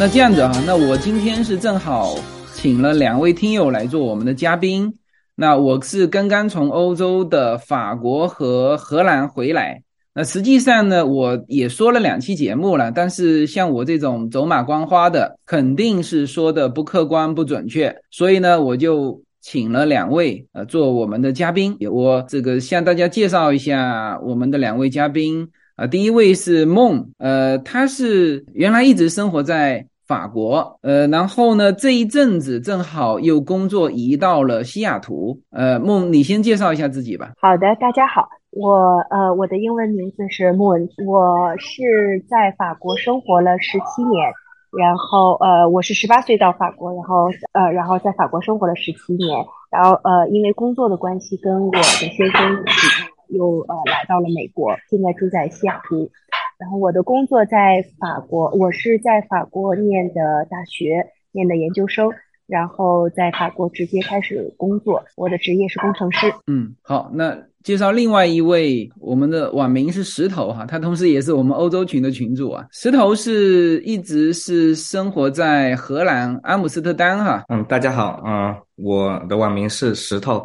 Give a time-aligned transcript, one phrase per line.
[0.00, 2.16] 那这样子啊，那我今天是正好
[2.54, 4.90] 请了两位听友来做我们的嘉宾。
[5.34, 9.82] 那我是刚刚从欧洲的法国和荷兰回来。
[10.14, 21.76] 那实际上呢，我也说了两期节目了，但是像我这种走马观花的，肯定是说的不客观、不准确，所以呢，我就请了两位呃做我们的嘉宾。
[21.90, 25.46] 我这个向大家介绍一下我们的两位嘉宾
[25.80, 35.40] 啊，第一位是梦，呃，他是原来一直生活在法国，呃，然后呢这一阵子正好又工作移到了西雅图。
[35.50, 37.30] 呃，梦，你先介绍一下自己吧。
[37.40, 38.28] 好的，大家好。
[38.50, 44.30] 我呃，我的英文名字是 Moon，我是在法国生活了十七年，
[44.76, 49.34] 然后呃，我是十八岁到法国，然后呃，然后在法国生活了十七年，
[49.70, 56.10] 然后呃，因为工作的关系，跟我的先生一起又呃来到了美国，现在住在西雅图。
[56.58, 62.10] 然后我的工作在法国，我是在法国念的大学，念的研究生。
[62.46, 66.26] 然后在法国直接开始工作，我的职业是工程师。
[66.48, 72.66] 嗯，好，那介绍另外一位，我们的网名是石头哈，他同时也是我们欧洲群的群主啊。
[72.72, 77.44] 石头是一直是生活在荷兰阿姆斯特丹哈。
[77.50, 80.44] 嗯，大家好，嗯，我的网名是石头。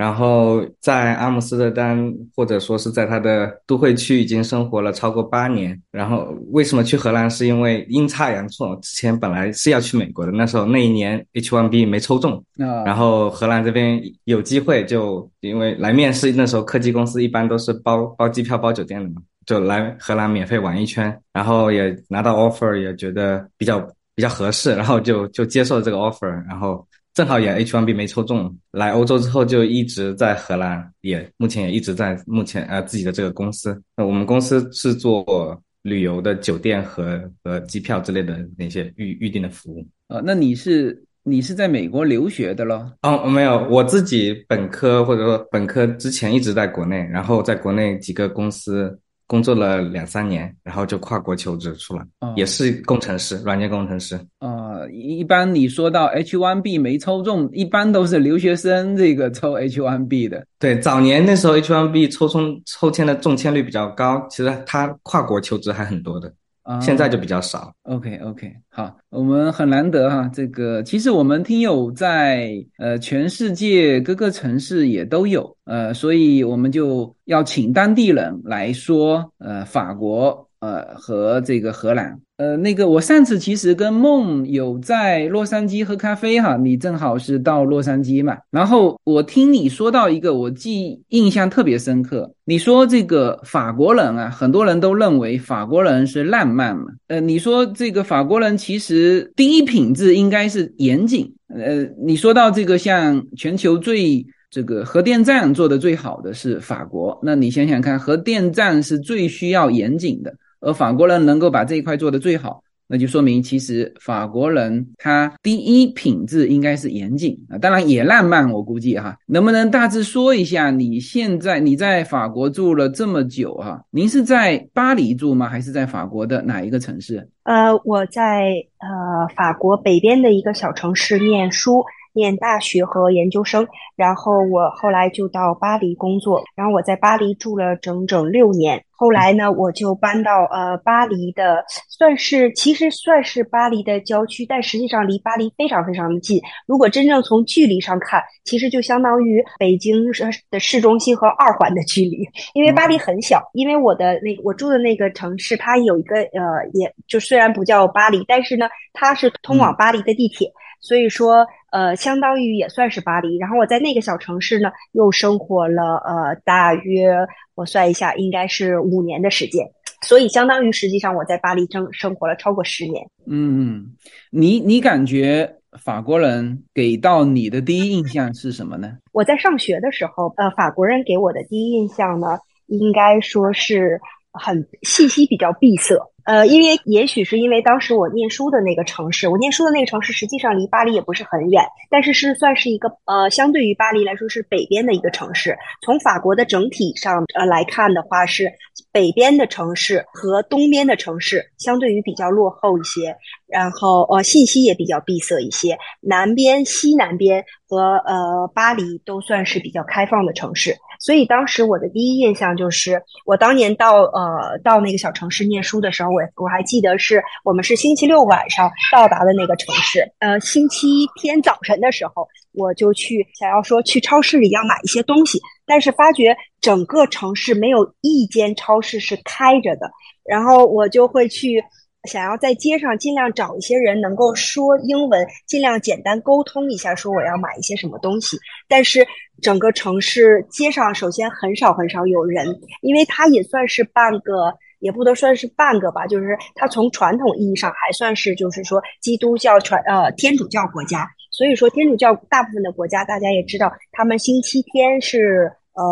[0.00, 5.78] 然后在阿姆斯特丹，或者说是在他的都会区，已经生活了超过八年。
[5.90, 7.28] 然后为什么去荷兰？
[7.30, 12.42] 是因为阴差阳错，之前本来是要去美国的，那时候那一年 H1B 没抽中。
[12.56, 12.82] 啊。
[12.86, 21.14] 然后荷兰这边有机会，就因为来面试，那时候科技公司一般都是包包机票、包酒店的嘛，就来荷兰免费玩一圈。
[21.34, 23.78] 然后也拿到 offer，也觉得比较
[24.14, 26.82] 比较合适，然后就就接受了这个 offer，然后。
[27.12, 33.80] 正好也 H1B 没抽中，来欧洲之后就一直在荷兰，也目前也一直在目前呃自己的这个公司。
[33.96, 39.86] 那我们公司是做旅游的酒店和和机票之类的那些预预定的服务。
[40.08, 42.92] 呃，那你是你是在美国留学的咯？
[43.02, 48.98] 哦，没有，我自己本科或者说本科之前一直在国内，然后在国内几个公司。
[49.30, 52.04] 工作了两三年，然后就跨国求职出来，
[52.34, 54.18] 也是工程师，软件工程师。
[54.40, 60.44] 呃，一般你说到 H1B 没抽中，一般都是留学生这个抽 H1B 的。
[60.58, 66.34] 对，早年那时候 H1B 抽中抽签的中签率比较高，其实他跨国求职还很多的。
[66.80, 67.72] 现在就比较少。
[67.84, 80.49] OK OK，好，我们很难得哈，这个其实我们听友在呃全世界各个城市也都有，呃，所以我们就要请当地人来说，呃，法国。
[80.60, 110.34] 呃，和这个荷兰，呃，那个我上次其实跟梦有在洛杉矶喝咖啡哈，你正好是到洛杉矶嘛，然后我听你说到一个，我记印象特别深刻，你说这个法国人啊，很多人都认为法国人是浪漫嘛，呃，你说这个法国人其实第一品质应该是严谨，呃，你说到这个像全球最这个核电站做的最好的是法国，那你想想看，核电站是最需要严谨的。
[110.60, 125.48] 而法国人能够把这一块做得最好，那就说明其实法国人他第一品质应该是严谨啊，当然也浪漫，我估计哈，能不能大致说一下你现在你在法国住了这么久哈，您是在巴黎住吗？
[125.48, 127.28] 还是在法国的哪一个城市？
[127.44, 131.84] 呃，我在呃法国北边的一个小城市念书。
[132.12, 133.66] 念大学和研究生，
[133.96, 138.84] 然后我后来就到巴黎工作，然后我在巴黎住了整整六年。
[138.90, 146.38] 后来呢，我就搬到呃巴黎的，算是其实算是巴黎的郊区，但实际上离巴黎非常非常的近。
[146.66, 152.28] 如果真正从距离上看，其实就相当于北京市的市中心和二环的距离。
[152.52, 160.52] 因为巴黎很小，因为我的那我住的那个城市，它有一个呃，也就虽然不叫巴黎，但是呢，它是通往巴黎的地铁。
[160.82, 163.38] 所以说，呃，相当于也算是巴黎。
[163.38, 167.14] 然后我在那个小城市呢，又生活了呃，大约
[167.54, 169.66] 我算一下，应该是五年的时间。
[170.02, 173.06] 所以相当于实际上我在巴黎生生活了超过十年。
[173.26, 173.94] 嗯，
[174.30, 178.96] 你你感觉法国人给到你的第一印象是什么呢？
[179.12, 184.00] 我在上学的时候，呃，法国人给我的第一印象呢，应该说是
[184.32, 185.94] 很信息比较闭塞。
[186.24, 195.56] 呃，因为也许是因为当时我念书的那个城市，我念书的那个城市实际上离巴黎也不是很远，但是是算是一个呃，相对于巴黎来说是北边的一个城市。
[195.82, 198.52] 从法国的整体上呃来看的话，是
[198.92, 203.16] 北边的城市和东边的城市相对于比较落后一些，
[203.46, 205.78] 然后呃信息也比较闭塞一些。
[206.00, 210.76] 南边、西南边和呃巴黎都算是比较开放的城市。
[211.00, 220.06] 所以当时我的第一印象就是，我当年到呃到那个小城市念书的时候，我我还记得是我们是星期六晚上到达的那个城市。
[220.18, 220.86] 呃，星期
[221.16, 229.90] 天早晨的时候，我就去想要说去超市里要买一些东西，但是发觉整个城市没有一间超市是开着的，
[230.24, 231.64] 然后我就会去。
[232.08, 238.38] 想要在街上尽量找一些人能够说英文，尽量简单沟通一下，说我要买一些什么东西。
[238.70, 239.06] 但是
[239.42, 242.46] 整个城市街上首先很少很少有人，
[242.80, 251.06] 因为它也算是半个，也不能算是半个吧，就是它从传统意义上还算是就是说基督教传呃天主教国家。
[251.32, 255.52] 所以说天主教大部分的国家，大家也知道，他们星期天是。
[255.72, 255.84] 呃，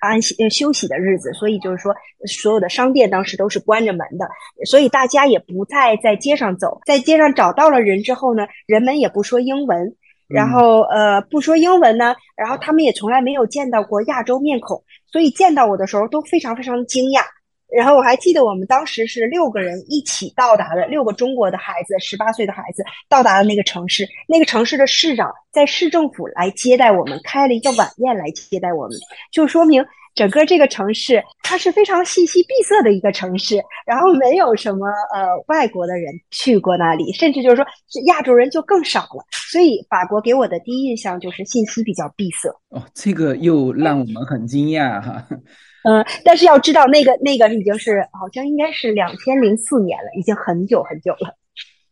[0.00, 1.94] 安息休息的日子，所以就是说，
[2.26, 4.26] 所有的商店当时都是关着门的，
[4.64, 9.94] 所以大家也不再在街上走，在街上找到了人之后呢，人们也不说英文，
[10.28, 17.22] 然后呃不说英文呢，然后他们也从来没有见到过亚洲面孔，所以见到我的时候都非常非常惊讶。
[17.74, 24.06] 然后我还记得我们当时是六个人一起到达的，六个中国的孩子，十八岁的孩子到达了那个城市。
[24.28, 28.96] 那个城市的市长在市政府来接待我们，开了一个晚宴来接待我们，
[29.32, 29.84] 就说明
[30.14, 37.64] 整个这个城市它是非常信息闭塞的一个城市，然后没有什么呃外国的人去过那里，甚至就是说
[38.06, 39.24] 亚洲人就更少了。
[39.50, 42.48] 所以法国给我的第一印象就是信息比较闭塞。
[42.70, 45.26] 哦，这个又让我们很惊讶哈。
[45.84, 51.36] 嗯，但是要知道，那个那个已经是好像应该是两千零四年了，已经很久很久了。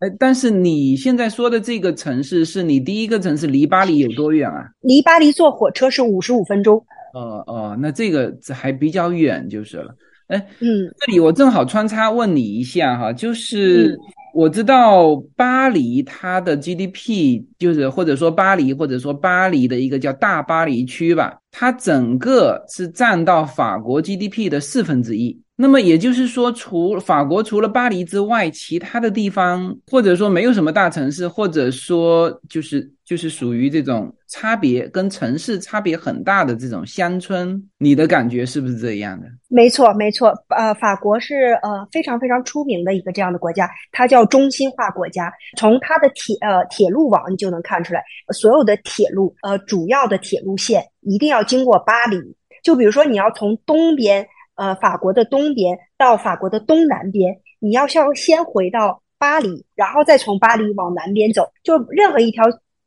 [0.03, 4.67] 哎，但是你现在说的这个城市是你第一个城市，离巴黎有多远啊？
[4.81, 6.77] 离巴黎坐火车是五十五分钟。
[7.15, 9.95] 哦哦，那这个还比较远就是了。
[10.27, 13.97] 哎，嗯，这里我正好穿插问你一下哈，就是
[14.34, 21.38] 我知道巴黎它的 GDP 就是或者说巴黎或者说巴黎的一个叫大巴黎区吧。
[21.50, 39.26] 它整个是占到法国 GDP 的四分之一，那么也就是说，除法国除了巴黎之外，其他的地方或者说没有什么大城市，或者说就是就是属于这种差别跟城市差别很大的这种乡村，你的感觉是不是这样的？
[39.50, 45.31] 没错，没错，呃，法国是呃非常非常出名的一个这样的国家，它叫中心化国家。
[45.59, 50.82] 从它的铁呃铁路网你就能看出来，所有的铁路呃主要的铁路线。
[51.03, 52.17] 一定要经过巴黎，
[52.65, 61.47] 就比如说你要从东边，呃，法国的东边到法国的东南边，你要先先回到巴黎，然后再从巴黎往南边走。
[61.62, 62.43] 就任何一条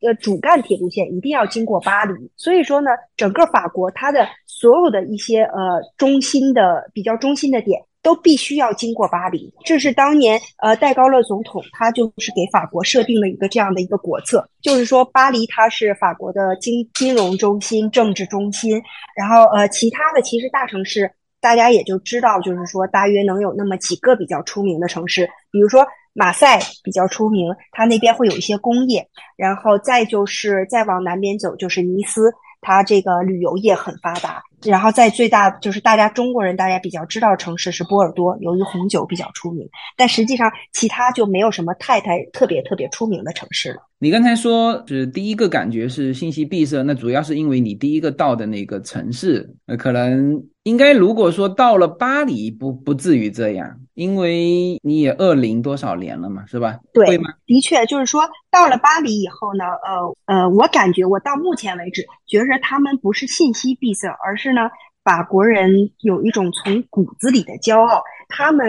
[0.06, 2.14] 呃主干铁路线一定要经过巴黎。
[2.36, 7.82] 所以说呢，整个法国它的所有的一些呃中心的比较中心的点。
[8.02, 18.80] 都必须要经过巴黎，这是当年呃戴高乐总统他就是给法国设定了一个这样的一个国策，就是说巴黎它是法国的金金融中心、政治中心，
[19.16, 21.10] 然后呃其他的其实大城市
[21.40, 25.84] 大家也就知道，就是说大约能有那么几个比较出名的城市，比如说
[26.16, 32.32] 马赛比较出名，它那边会有一些工业，然后再就是再往南边走就是尼斯。
[32.62, 39.64] 它这个旅游业很发达，然后在最大就是大家中国人大家比较知道城市是波尔多，由于红酒比较出名，
[39.96, 43.76] 但实际上其他就没有什么太太特别特别出名的城市了。
[44.00, 50.34] 你刚才说是第一个感觉是信息闭塞，那主要是因为你第一个到的那个城市，呃，可能
[50.66, 53.78] 应该如果说到了巴黎，不不至于这样。
[53.94, 56.76] 因为你也二零多少年了嘛，是吧？
[56.92, 57.30] 对吗？
[57.46, 64.68] 的确，就是说到了巴黎以后呢，呃呃，我感觉我到目前为止，觉着他们不是信息闭塞，而是呢，
[65.04, 68.68] 法国人有一种从骨子里的骄傲，他们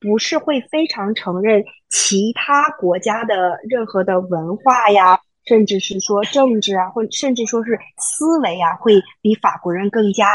[0.00, 10.28] 不是会非常承认其他国家的任何的文化呀，甚至是说政治啊，或甚至说是思维啊，会比法国人更加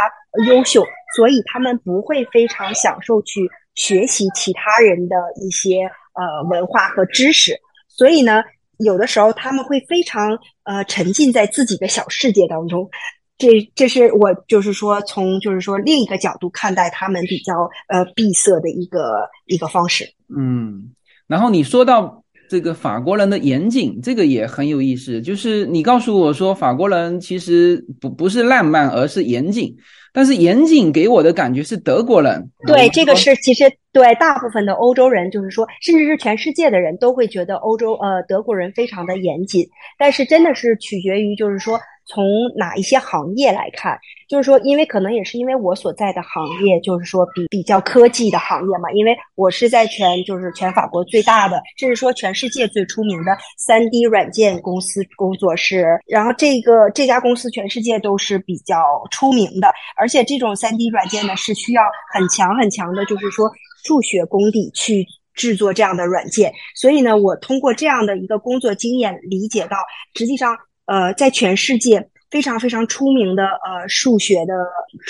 [0.48, 0.84] 优秀，
[1.16, 3.50] 所以他们不会非常享受去。
[3.74, 8.44] 学习其他人的一些呃文化和知识，所以呢，
[8.80, 12.90] 有的时候他们会非常呃沉浸在自己的小世界当中。
[13.38, 17.54] 这这是我就是说从就是说另一个角度看待他们比较
[17.88, 20.04] 呃闭塞的一个一个方式。
[20.28, 20.92] 嗯，
[21.26, 22.21] 然后你说到
[22.52, 25.22] 这个法国人的严谨，这个也很有意思。
[25.22, 29.74] 就是你告诉我说，法国人其实不不是浪漫，而是严谨。
[30.12, 39.66] 但是严谨给我的感觉是德国人，对这个是其实对大部分的欧洲人，就是说，甚至是全世界的人都会觉得欧洲呃德国人非常的严谨。
[39.98, 41.80] 但是真的是取决于就是说
[42.12, 42.26] 从
[42.58, 43.98] 哪一些行业来看？
[44.28, 48.92] 就是说，因为可能也是因为我所在的行业，就是说比比较科技的行业嘛。
[48.92, 55.86] 因为我是在全就是全法国最大的，甚至说全世界最出名的三 D 软件公司工作室。
[56.08, 58.76] 然后这个这家公司全世界都是比较
[59.10, 63.50] 出名的，而且这种三 D 软件呢是需要很强很强的，就是说
[63.86, 66.54] 数学功底去制作这样的软件。
[66.76, 69.78] 所以呢，我通过这样的一个工作经验，理解到
[70.16, 70.56] 实际上
[70.92, 72.06] 呃，在全世界。
[72.32, 74.54] 非常非常出名的呃数学的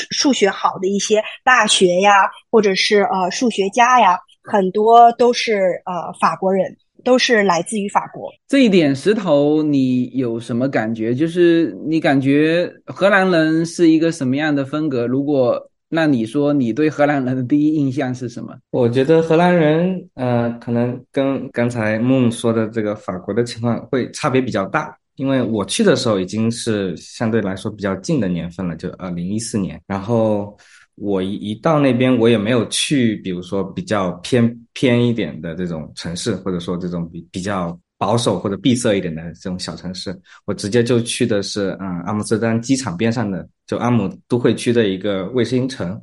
[0.09, 2.13] 数学好的一些大学呀，
[2.49, 8.27] 或者是呃数学家呀，很多都是呃法国人，都是来自于法国。
[8.47, 11.13] 这一点，石头，你有什么感觉？
[11.13, 15.05] 就是你感觉荷兰人是一个什么样的风格？
[15.05, 18.55] 如果那你说你对荷兰人的第一印象是什么？
[18.71, 24.97] 我觉得荷兰人，呃，可能跟刚才梦说的这个法国的情况会差别比较大。
[25.21, 29.79] 因为我去的时候已经是相对来说比较近的年份了，就二零一四年。
[29.85, 30.57] 然后
[30.95, 40.19] 我一一到那边，我也没有去，比如说比较偏偏一点的这种城市，或者说这种比比较保守或者闭塞一点的这种小城市。
[40.45, 46.01] 我直接就去的是嗯阿姆斯特丹机场边上的，就阿姆都会区的一个卫星城。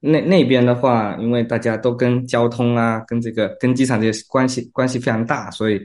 [0.00, 5.80] 那那边的话，因为大家都跟交通啊，跟这个跟机场这些关系关系非常大，所以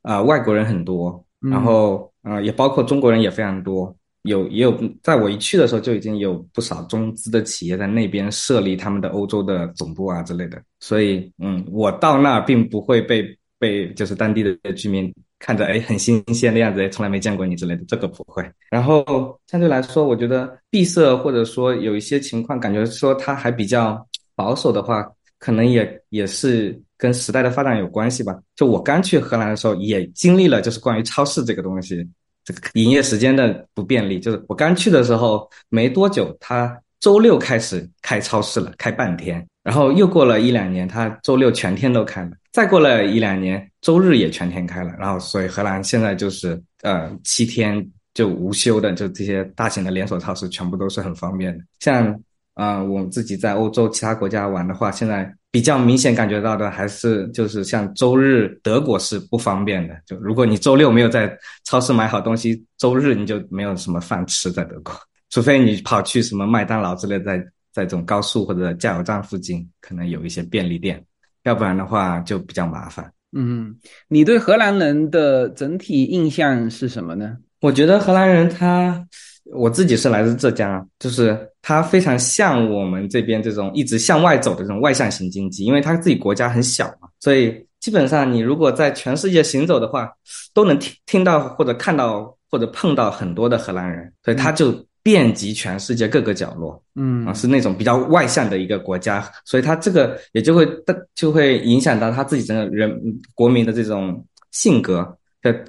[0.00, 2.10] 啊外国人很多，然后。
[2.22, 13.24] 啊，也包括中国人也非常多，有也有，在我一去的时候就已经有不少中资的企业在那边设立他们的欧洲的总部啊之类的，所以嗯，我到那儿并不会被
[13.58, 18.48] 被就是当地的居民看着哎很新鲜的样子，从来没见过你之类的，这个不会。
[18.70, 25.04] 然后相对来说，我觉得闭塞或者说有一些情况，感觉说它还比较保守的话，
[25.42, 26.80] 可能也也是。
[27.02, 28.32] 跟时代的发展有关系吧。
[28.54, 32.08] 就我刚去荷兰的时候，也经历了就是关于超市这个东西，
[32.44, 34.20] 这个营业时间的不便利。
[34.20, 39.44] 就是我刚去的时候没多久，他周六开始开超市了，开半天。
[39.64, 42.30] 然后又过了一两年，他周六全天都开了。
[42.52, 44.92] 再过了一两年，周日也全天开了。
[44.96, 47.84] 然后所以荷兰现在就是呃七天
[48.14, 51.64] 就无休的，就这些大型的连锁超市全部都是很方便的。
[51.80, 52.16] 像
[52.54, 55.34] 啊我们自己在欧洲其他国家玩的话，现在。
[55.52, 61.30] 比较明显感觉到的还是就是像周日德国是不方便的，就如果你周六没有在
[61.64, 64.94] 超市买好东西，周日你就没有什么饭吃在德国，
[65.28, 67.36] 除非你跑去什么麦当劳之类，在
[67.70, 71.04] 在这种高速或者加油站附近可能有一些便利店，
[71.42, 73.12] 要不然的话就比较麻烦。
[73.36, 73.76] 嗯，
[74.08, 77.36] 你对荷兰人的整体印象是什么呢？
[77.60, 79.06] 我觉得荷兰人他。
[79.52, 90.10] 我自己是来自浙江，就是它非常像我们这边这种一直向外走的这种外向型经济，因为它自己国家很小嘛，所以基本上你如果在全世界行走的话，
[90.54, 97.26] 都能听听到或者看到或者碰到很多的荷兰人，所以它就遍及全世界各个角落，嗯。
[97.26, 100.66] 啊，是那种比较外向的一个国家，所以它这个也就会
[101.14, 102.90] 就会影响到他自己整个人
[103.34, 105.02] 国民的这种性格，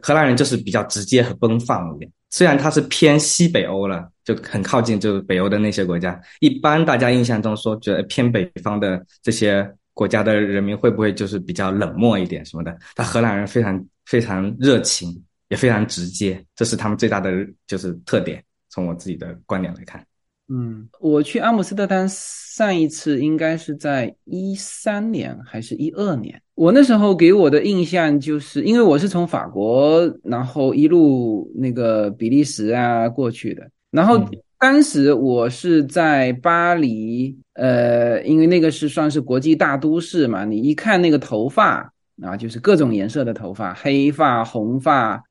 [0.01, 2.11] 荷兰人就是比较直接和奔放一点。
[2.33, 6.19] 虽然它是偏西北欧了，就很靠近就是北欧的那些国家。
[6.39, 12.75] 一般大家印象中说，觉得偏北方的这些国家的人民会不会就是比较冷漠一点什么的？
[12.95, 17.31] 但荷兰人非常非常热情，也非常直接，这是他们最大的
[17.67, 18.43] 就是特点。
[18.67, 20.03] 从我自己的观点来看。
[20.49, 26.39] 嗯，我去阿姆斯特丹上一次应该是在一三年还是一二年？
[26.55, 34.23] 我那时候给我的印象就是，因为我是从法国，然后一路那个比利时啊过去的，然后
[34.59, 45.23] 当时我是在巴黎，呃，因为那个是算是国际大都市嘛，你一看那个头发啊，就是各种颜色的头发，黑发、红发，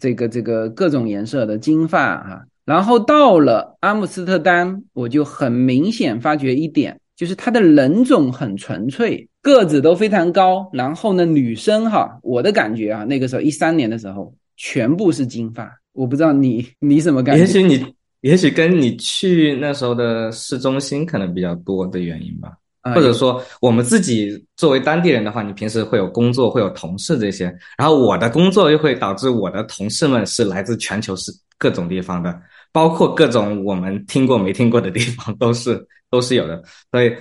[0.00, 2.42] 这个这个各种颜色的金发啊。
[2.64, 10.68] 然后到了阿姆斯特丹，我就很明显发觉一点，就是他的人种很纯粹，个子都非常高。
[10.72, 15.70] 然后呢，女生哈，我的感觉啊，那个时候一三年的时候，全部是金发。
[15.92, 17.40] 我不知道你你什么感觉？
[17.42, 17.84] 也许你，
[18.20, 22.52] 也许跟你去那时候的市中心可能比较多的原因吧。
[22.94, 27.44] 或者说，我们自己作为当地人的话，你平时会有工作，会有同事这些。
[27.78, 32.42] 然后我的工作又会导致我的同事们是来自全球是各种地方的。
[32.74, 37.14] 包括各种我们听过没听过的地方都是都是有的，所以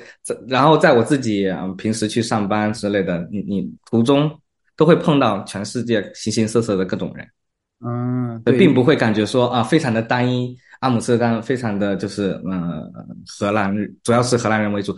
[0.47, 1.45] 然后在我自己
[1.77, 4.31] 平时去上班之类的，你你途中
[4.77, 7.27] 都会碰到全世界形形色色的各种人，
[7.85, 12.89] 嗯，并不会感觉说啊非常的单一，阿姆斯特丹非常的就是嗯
[13.27, 14.95] 荷兰主要是荷兰人为主，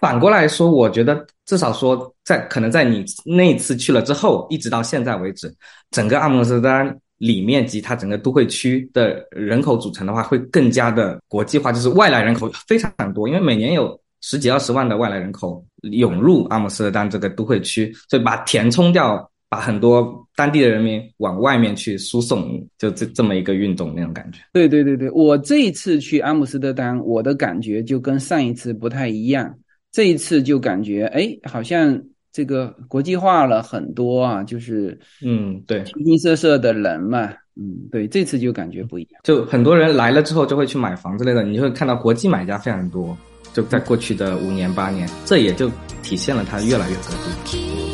[0.00, 5.54] 反过来说，我觉得至少说在可能在你那次去了之后，一直到现在为止，
[5.92, 6.98] 整个阿姆斯特丹。
[7.24, 19.30] 里面及它整个都会区的人口组成的话，会更加的国际化，就是外来人口非常多，因为每年有十几二十万的外来人口涌入阿姆斯特丹这个都会区，所以把填充掉。
[19.46, 24.40] 把很多当地的人民往外面去输送，就这这么一个运动那种感觉。
[24.52, 29.56] 对对对对，我这一次去阿姆斯特丹，我的感觉就跟上一次不太一样。
[29.92, 31.96] 这一次就感觉，哎，好像
[32.34, 39.20] 这个国际化了很多啊，就是嗯，对，形形色色的人嘛，嗯，对，这次就感觉不一样。
[39.22, 43.16] 就很多人来了之后就会去买房之类的，你就会看到国际买家非常多。
[43.52, 45.70] 就在过去的五年八年，这也就
[46.02, 47.12] 体现了它越来越格
[47.44, 47.93] 局。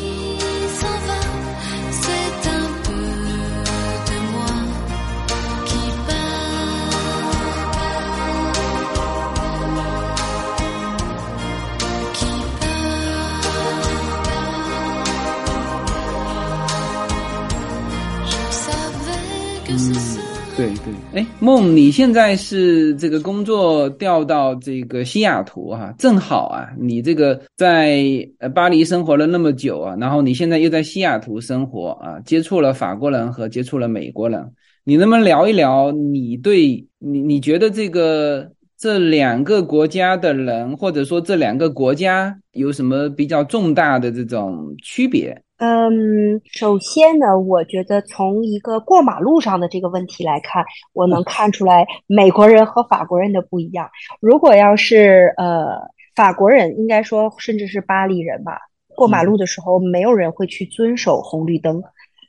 [20.61, 28.03] 对对，哎，梦，你现在是这个工作调到这个西雅图哈，正好啊，你这个在
[28.37, 34.51] 呃巴黎生活了那么久啊，然后你现在又在西雅图生活啊，接触了法国人和接触了美国人，
[34.83, 45.35] 你能不能聊一聊你对你你觉得这个这两个国家的人，或者说这两个国家有什么比较重大的这种区别？
[45.63, 53.87] 嗯，首先呢，我觉得从一个过马路上的这个问题来看，我能看出来美国人和法国人的不一样。
[54.19, 55.77] 如果要是呃
[56.15, 58.57] 法国人，应该说甚至是巴黎人吧，
[58.95, 61.83] 过马路的时候没有人会去遵守红绿灯。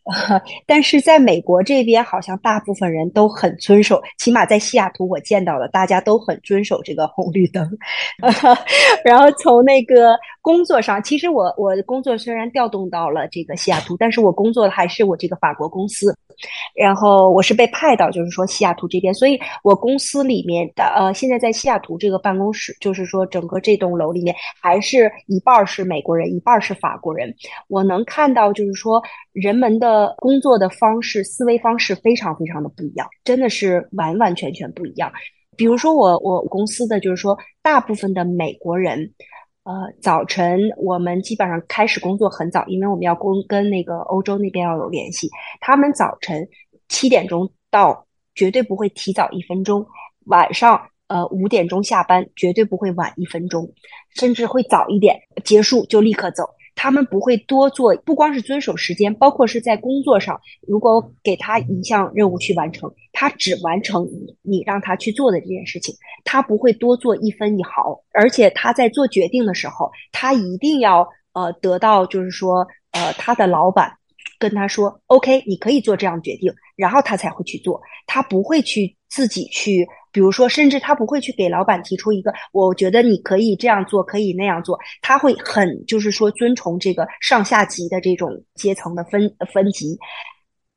[0.66, 7.68] 但是在美国这边，好像大部分人都很遵守，起码在西雅图我见到的，大家都很遵守这个红绿灯。
[9.04, 16.16] 然后从那个工作上，其实我我的工作虽然调动到了这个西雅图，但是我工作的还是我这个法国公司。
[16.74, 27.34] 然后我是被派到，就是说西雅图这边，所以我公司里面的呃，现在在西雅图这个办公室，就是说整个这栋楼里面，还是一半是美国人，一半是法国人。
[27.68, 30.14] 我能看到，就是说人们的。
[30.18, 35.10] 工作的方式、思维方式非常非常的不一样，真的是完完全全不一样。
[35.56, 39.12] 比如说，我我公司的就是说，大部分的美国人，
[39.64, 45.30] 呃，早晨我们基本上开始工作很早，因为我们要跟跟那个欧洲那边要有联系。
[45.60, 46.48] 他们早晨
[46.88, 49.84] 七点钟到，绝对不会提早一分钟；
[50.26, 53.72] 晚上呃五点钟下班，绝对不会晚一分钟，
[54.16, 56.44] 甚至会早一点结束就立刻走。
[56.74, 68.02] 他们不会多做，不光是遵守时间，包括是在工作上，如果给他一项任务去完成，他只完成你你让他去做的这件事情，他不会多做一分一毫。
[68.12, 73.92] 而且他在做决定的时候，他一定要呃得到就是说呃他的老板
[74.38, 79.86] 跟他说 OK，你可以做这样决定，然后他才会去做，他不会去自己去。
[80.12, 84.78] 比如说，甚至他不会去给老板提出一个，我觉得你可以这样做，可以那样做。
[85.00, 89.98] 他会很就是说遵从这个上下级的这种阶层的分分级。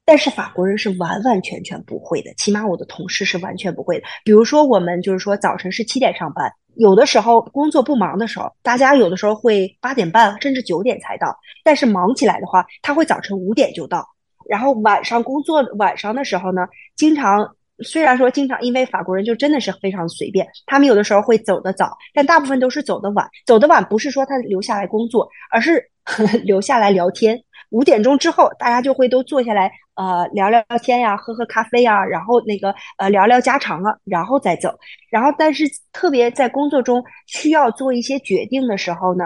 [0.05, 4.05] 但是法国人是完完全全不会的，起码我的同事是完全不会的。
[4.23, 11.35] 比如说，我们就是说早晨是七点上班，有的时候工作不忙的时候，大家有的时候会八点半甚至九点才到。
[11.63, 14.07] 但是忙起来的话，他会早晨五点就到。
[14.47, 17.53] 然后晚上工作晚上的时候呢，经常。
[17.83, 23.27] 虽然说经常，因为法国人就真的是非常随便，他们有的时候会走得早，但大部分都是走得晚。
[23.45, 25.83] 走得晚不是说他留下来工作，而是
[26.43, 27.41] 留下来聊天。
[27.71, 34.73] 五点钟之后，大家就会都坐下来，呃，聊聊天呀，喝喝咖啡呀，然后那个呃聊聊家常啊，然后再走。
[35.09, 39.25] 然后，但是特别在工作中需要做一些决定的时候呢，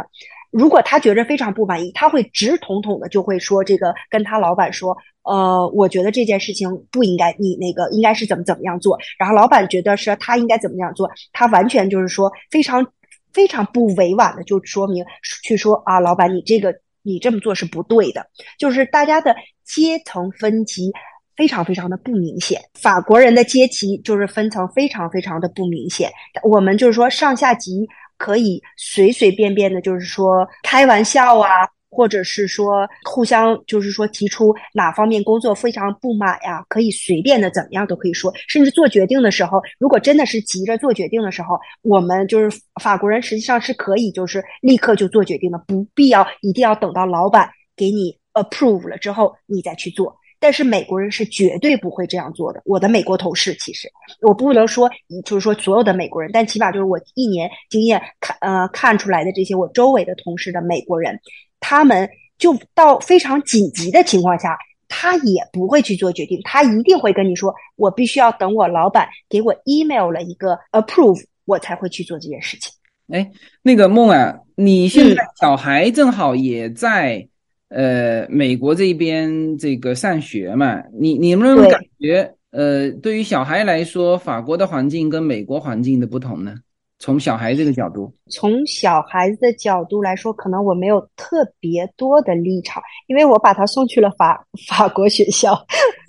[0.51, 4.97] 如果他觉着非常不满意，他会直统统的就会说这个，跟他老板说。
[5.29, 8.97] 呃，我觉得这件事情不应该，你那个应该是怎么怎么样做。
[9.19, 12.83] 然后老板觉得是他应该怎么样做，他完全就是说非常
[13.31, 15.05] 非常不委婉的就说明
[15.43, 18.25] 去说啊，老板你这个你这么做是不对的。
[18.57, 20.91] 就是大家的阶层分级
[21.37, 26.11] 非常非常的不明显，法国人的阶级就是分层非常非常的不明显。
[26.43, 27.87] 我们就是说上下级
[28.17, 31.49] 可以随随便便的，就是说开玩笑啊。
[31.89, 50.15] 或者是说互相就是说提出哪方面工作非常不满呀，可以随便的怎么样都可以说，甚至做决定的时候，如果真的是急着做决定的时候，我们就是法国人实际上是可以就是立刻就做决定的，不必要一定要等到老板给你 approve 了之后你再去做。
[50.41, 52.61] 但是美国人是绝对不会这样做的。
[52.63, 53.89] 我的美国同事其实
[54.21, 54.89] 我不能说
[55.25, 61.19] 就是说所有的美国人，但起码就是我一年经验看呃看出来的这些我周围的同事的美国人。
[61.59, 72.71] 他们就到非常紧急的情况下，他他也不会去做决定，他一定会跟你说，我必须要等我老板给我 email 了一个 approve，我才会去做这件事情。
[73.07, 73.31] 哎，
[73.63, 77.25] 那个梦啊，你现在小孩正好也在
[77.69, 80.83] 呃美国这边这个上学嘛？
[80.93, 86.55] 你你有没有感觉呃，对于小孩来说，法国的环境跟美国环境的不同呢？
[86.99, 95.53] 从小孩这个角度，从小孩子的角度来说，可能我没有特别多的立场，因为我把他送去了法 法国学校。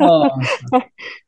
[0.01, 0.29] 哦，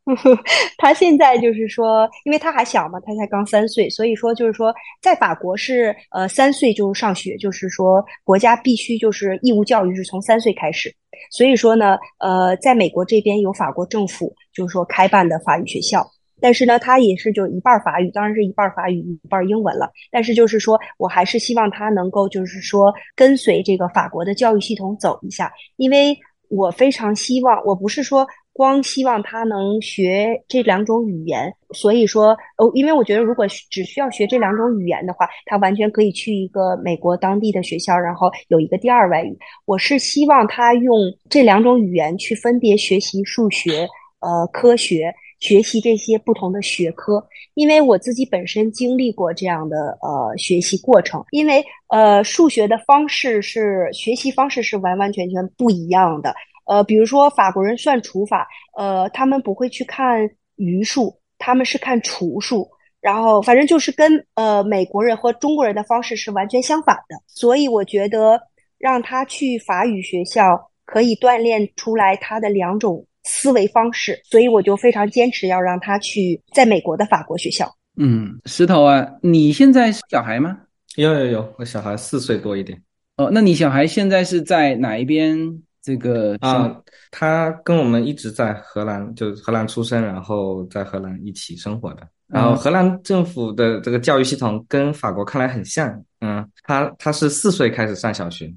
[0.78, 10.92] 他现在就是说，因为他还小嘛，他才刚三岁，所以说就是说，在法国是呃三岁就上学，就是说国家必须就是义务教育是从三岁开始。
[11.30, 16.04] 所以说呢，呃，在美国这边有法国政府就是说开办的法语学校。
[16.42, 19.90] 但是呢，他也是就一半法语，当然是一半法语一半英文了。
[20.10, 26.14] 但是就是说我还是希望他能够就是说跟随这个法国的教育系统走一下，因为
[26.48, 39.34] 我非常希望，我不是说光希望他能学这两种语言，所以说哦，因为我觉得如果只需要学这两种语言的话，他完全可以去一个美国当地的学校，然后有一个第二外语。
[39.64, 40.98] 我是希望他用
[41.30, 43.88] 这两种语言去分别学习数学、
[44.20, 45.10] 呃科学。
[45.42, 47.20] 学习这些不同的学科，
[47.54, 51.20] 因为我自己本身经历过这样的呃学习过程。
[51.32, 56.32] 因为呃数学的方式是学习方式是完完全全不一样的。
[56.64, 58.46] 呃，比如说法国人算除法，
[58.78, 62.70] 呃，他们不会去看余数，他们是看除数。
[63.00, 67.16] 然后反正就是跟呃美国人和中国人的方式是完全相反的。
[67.26, 68.40] 所以我觉得
[68.78, 73.04] 让他去法语学校，可以锻炼出来他的两种。
[73.24, 77.72] 思维方式，所以我就非常坚持要让他去在美国的法国学校。
[77.96, 80.58] 嗯，石头啊，你现在是小孩吗？
[80.96, 82.82] 有有有，我小孩四岁多一点。
[83.16, 85.62] 哦，那你小孩现在是在哪一边？
[85.82, 86.80] 这个啊，
[87.10, 92.08] 他跟我们一直在荷兰，就荷兰出生，然后在荷兰一起生活的。
[92.28, 96.02] 然后荷兰政府的这个教育系统跟法国看来很像。
[96.20, 98.50] 嗯，他他是四岁开始上小学，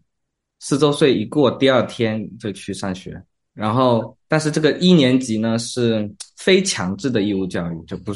[0.60, 3.22] 四周岁一过，第二天就去上学。
[3.56, 8.14] 然后，但是这个一年级呢是非强制的义务教育，就不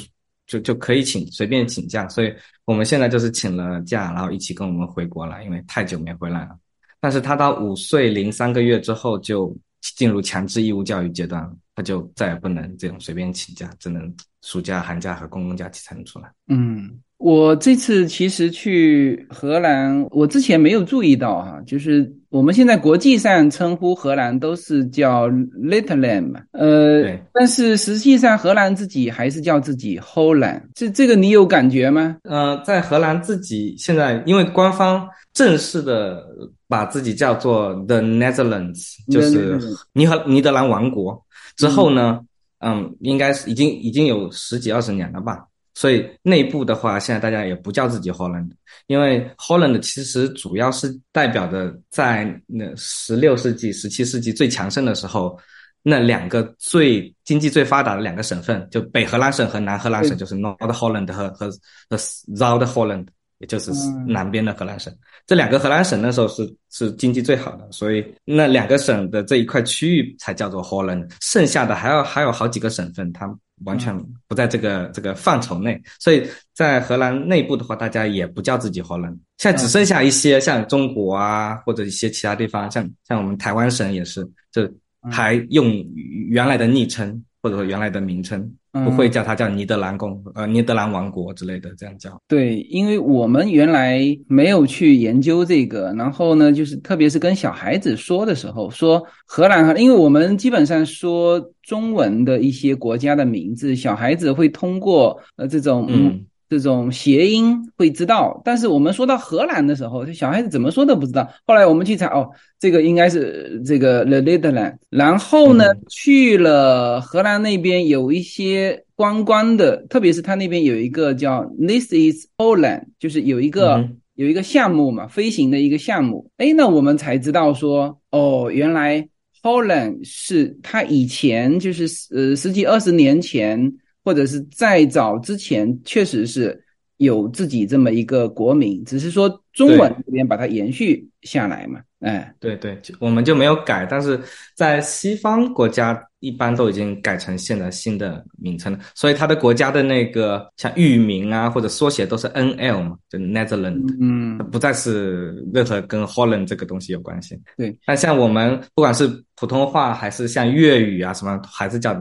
[0.47, 2.33] 就就可以请随便请假，所以
[2.65, 6.57] 我们现在就是请了假，然后一起跟我们回国了，因为太久没回来了。
[6.99, 9.55] 但是他到五岁零三个月之后就
[9.95, 16.31] 进入强制义务教育阶段了，他就再也不能这种随便请假，只能暑假、寒假和公共假期才能出来。
[16.47, 16.99] 嗯。
[17.19, 27.03] 我这次其实去荷兰，我之前没有注意到哈，就是我们现在国际上称呼荷兰都是叫嘛，呃，
[27.33, 32.15] 但是实际上荷兰自己还是叫自己 Holland，这这个你有感觉吗？
[32.23, 36.23] 呃，在荷兰自己现在因为官方正式的
[36.69, 39.59] 把自己叫做 The Netherlands，就是
[39.91, 41.21] 尼和尼德兰王国
[41.57, 42.21] 之后呢，
[42.59, 45.43] 嗯，应该是已经已经有十几二十年了吧。
[45.75, 48.49] 所以内部的话，现在大家也不叫自己 Holland，
[48.87, 55.39] 因为 Holland 其实主要是代表的在那十六世纪、十七世纪最强盛的时候，
[55.81, 61.49] 那两个最经济最发达的两个省份，就北荷兰省和南荷兰省，就是 North Holland 和和
[61.89, 63.07] 和 South Holland，
[63.39, 63.71] 也就是
[64.07, 64.95] 南边的荷兰省。
[65.27, 73.29] 这两个荷兰省那时候是是经济最好的，所以那两个省的这一块区域才叫做 Holland，剩下的还有还有好几个省份，它。
[73.65, 73.93] 完全
[74.25, 79.11] 不在这个这个范畴内，所以在荷兰内部的话，大家也不叫自己荷兰。
[79.37, 84.65] 现在只剩下一些像中国啊，或者一些其他地方，像像我们台湾省也是，就
[85.11, 85.85] 还用
[86.29, 88.51] 原来的昵称或者说原来的名称。
[88.71, 92.21] 不会叫它叫尼德兰公，呃，尼德兰王国之类的这样叫。
[92.27, 106.23] 对，因为我们原来没有去研究这个，然后呢，就是特别是跟小孩子说的时候，说荷兰哈，因为我们基本上说中文的一些国家的名字，小孩子会通过呃这种嗯。
[106.49, 111.29] 这种谐音会知道，但是我们说到荷兰的时候，这小孩子怎么说都不知道。
[111.45, 112.27] 后来我们去查，哦，
[112.59, 114.77] 这个应该是这个 The Netherlands。
[114.89, 126.31] 然后呢，去了荷兰那边有一些观光的，特别是他那边有一个叫 This is Holland，就是有一个有一个项目嘛，飞行的一个项目。
[126.37, 129.07] 哎，那我们才知道说，哦，原来
[129.43, 133.71] Holland 是他以前就是呃十几二十年前。
[134.09, 136.59] 或者是再早之前，确实是
[136.97, 141.79] 有自己这么一个国名，只是说中文这边把它延续下来嘛。
[141.99, 143.85] 哎，对对，我们就没有改。
[143.87, 144.19] 但是
[144.55, 148.79] 在西方国家一般都已经改成现在新的名称了。
[148.95, 157.39] 所以它的国家的那个像域名啊或者缩写都是 NL 嘛，就 Netherlands，嗯，不再是任何跟 Holland 这个东西有关系。
[157.55, 161.93] 对，但像我们不管是普通话还是像粤语啊什么，还是叫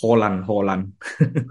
[0.00, 0.86] 荷兰荷兰。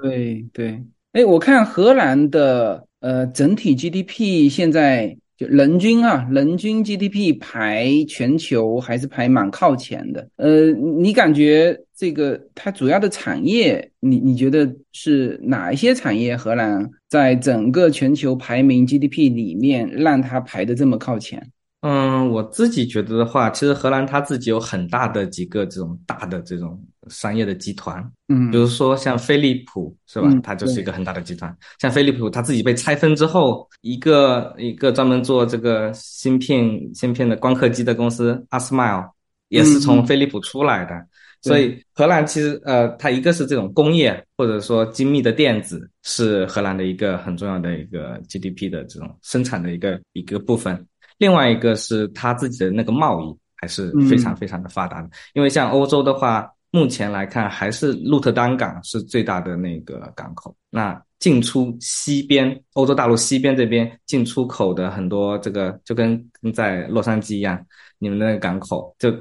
[0.02, 0.84] 对对，
[1.14, 5.18] 哎，我看荷兰的呃整体 GDP 现在。
[5.40, 10.28] 就人均啊，人均 GDP 排全球还是排蛮靠前的。
[10.36, 16.36] 呃，你感觉这个它主要的产业，你你觉得是哪一些产业？
[16.36, 21.42] 荷兰在整个全球排名 GDP 里面让它排的这么靠前？
[21.84, 26.78] 嗯，我自己觉得的话，其实荷兰它自己有很大的几个这种大的这种
[27.10, 30.30] 商业的集团，嗯，比如说像飞利浦是吧？
[30.44, 31.56] 它就是一个很大的集团。
[31.80, 39.10] 像飞利浦，它自己被拆分之后，一个一个专门做这个芯片芯片的光刻机的公司阿斯麦尔，
[39.50, 40.94] 也是从飞利浦出来的。
[41.42, 50.86] 所以荷兰其实呃，它一个是这种工业或者说精密的电子，是荷兰的一个很重要的一个 GDP 的这种生产的一个一个部分。
[51.18, 60.56] 另外一个是它自己的那个贸易还是非常非常的发达的，因为像欧洲的话，目前来看还是鹿特丹港是最大的那个港口。
[60.70, 67.60] 那进出西边，欧洲大陆西边这边进出口的很多这个就跟跟在洛杉矶一样，
[67.98, 69.12] 你们那个港口就，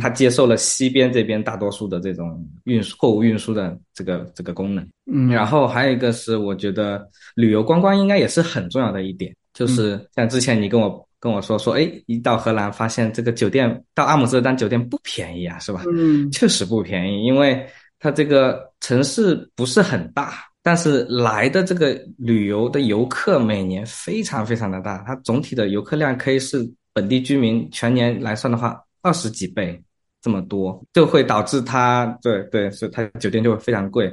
[0.00, 4.86] 它接受了西边这边大多数的这种运输货物运输的这个这个功能。
[5.10, 11.05] 嗯，然后还有一个是，我觉得旅游观光应该也是很重要的一点，就是像之前你跟我。
[11.18, 15.82] 跟我说说，哎，一到荷兰发现这个酒店到阿姆斯特丹酒店不便宜啊，是吧？
[15.88, 17.66] 嗯，确实不便宜，因为
[17.98, 29.82] 它这个城市不是很大，但是来的这个旅游的游客每年非常非常的大，它总体的游客量可以是本地居民全年来算的话二十几倍
[30.20, 34.06] 这么多，就会导致它对对所以它酒店就会非常贵，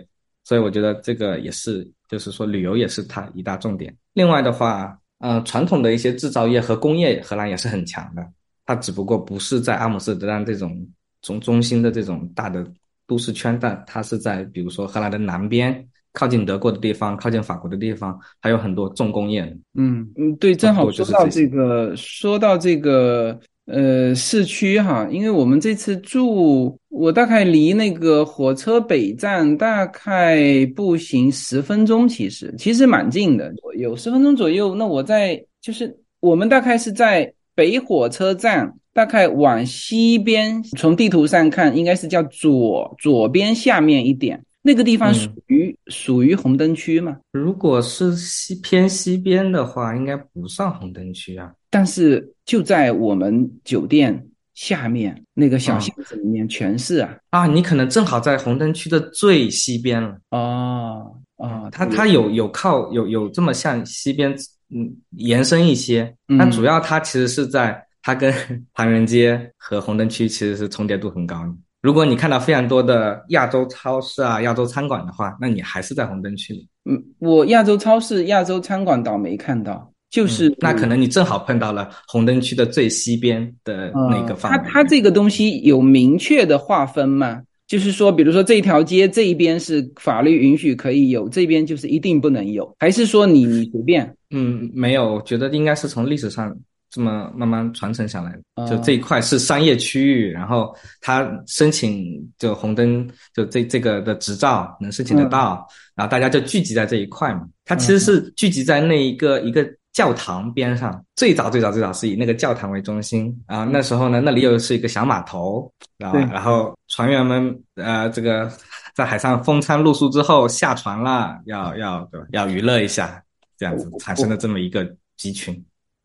[0.45, 3.93] 所以我觉得这个也是，就是说旅游也是它一大重点。
[4.13, 4.97] 另外的话。
[5.23, 8.27] 呃，传统的一些制造业和工业，荷兰也是很强的。
[8.65, 10.85] 它只不过不是在阿姆斯特丹这种
[11.21, 12.67] 中中心的这种大的
[13.07, 19.43] 都市圈，但它是在比如说荷兰的南边，靠近德国的地方，靠近法国的地方，还有很多重工业。
[19.75, 23.39] 嗯嗯，对，正好说到这个，说到这个。
[23.65, 34.75] 呃，市区哈，因为我们这次住，我大概离那个火车北站大概步行十分钟，其实其实蛮近的，有十分钟左右。
[34.75, 44.43] 那我在就是我们大概是在北火车站，大概往西边，从地图上看应该是叫左左边下面一点。
[44.61, 47.17] 那个地方属于属于红灯区吗？
[47.31, 51.51] 如果是西偏西边的话，应该不算红灯区啊。
[51.69, 57.47] 但是就在我们酒店下面那个小巷子里面，全是啊啊！
[57.47, 64.35] 你可能正好在红灯区的最西边了哦哦，它它有有靠有有这么向西边
[64.69, 68.33] 嗯延伸一些，但主要它其实是在它跟
[68.73, 71.53] 唐人街和红灯区其实是重叠度很高的。
[71.81, 76.67] 如果你看到非常多的亚洲超市啊、亚洲餐馆的话，那你还是在红灯区里。
[76.85, 84.57] 嗯，我亚洲超市、亚洲餐馆倒没看到，就是那可能你正好碰到了红灯区的最西边的那个范围。
[84.59, 87.41] 它它这个东西有明确的划分吗？
[87.65, 94.15] 就是说，比如说这一条街这一边是法律允许可以有，这边就是一定不能有，还是说你你随便？
[94.29, 96.55] 嗯，没有，我觉得应该是从历史上。
[96.95, 100.71] 这么慢慢传承下来的，就这一块是商业区域，然后
[101.01, 102.05] 他申请
[102.37, 107.47] 就红灯，就这这个的执照能申请得到，然后大家就聚集在这一块嘛。
[107.65, 113.63] 它其实是聚集在那一个一个教堂边上，最早最早最早是以那个教堂为中心啊。
[113.63, 118.51] 那时候呢，那里又是一个小码头，然后然后船员们呃这个
[118.95, 122.25] 在海上风餐露宿之后下船了，要要对吧？
[122.31, 123.21] 要娱乐一下，
[123.57, 124.83] 这样子产生了这么一个
[125.15, 125.63] 集群。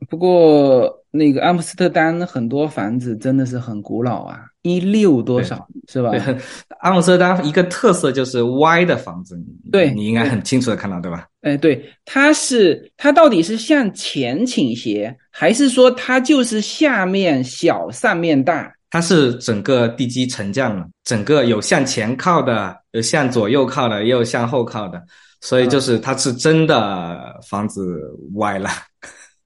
[0.09, 6.11] 不过，那个阿姆斯特丹很多房子真的是很古老啊，一六多少是吧？
[6.11, 6.39] 对，
[6.81, 9.37] 阿姆斯特丹一个特色就是歪的房子，
[9.73, 11.27] 对你应该很清楚的看到，对吧？
[11.43, 18.73] 哎，对，它是它到底是向前倾斜，还是说它就是下面小上面大？
[18.91, 25.03] 它是整个地基沉降了，整个有向前靠的，有向左右靠的，也有向后靠的，
[25.41, 28.01] 所以就是它是真的房子
[28.35, 28.71] 歪了。